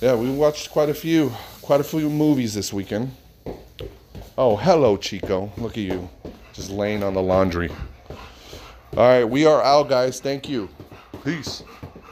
Yeah, 0.00 0.16
we 0.16 0.28
watched 0.28 0.70
quite 0.70 0.90
a 0.90 0.94
few, 0.94 1.32
quite 1.62 1.80
a 1.80 1.84
few 1.84 2.10
movies 2.10 2.52
this 2.52 2.72
weekend. 2.72 3.12
Oh, 4.36 4.56
hello, 4.56 4.96
Chico. 4.98 5.50
Look 5.56 5.72
at 5.78 5.84
you, 5.84 6.10
just 6.52 6.68
laying 6.70 7.02
on 7.02 7.14
the 7.14 7.22
laundry. 7.22 7.70
All 8.96 9.08
right, 9.08 9.24
we 9.24 9.46
are 9.46 9.62
out, 9.62 9.88
guys. 9.88 10.20
Thank 10.20 10.48
you. 10.48 10.68
Peace. 11.22 11.62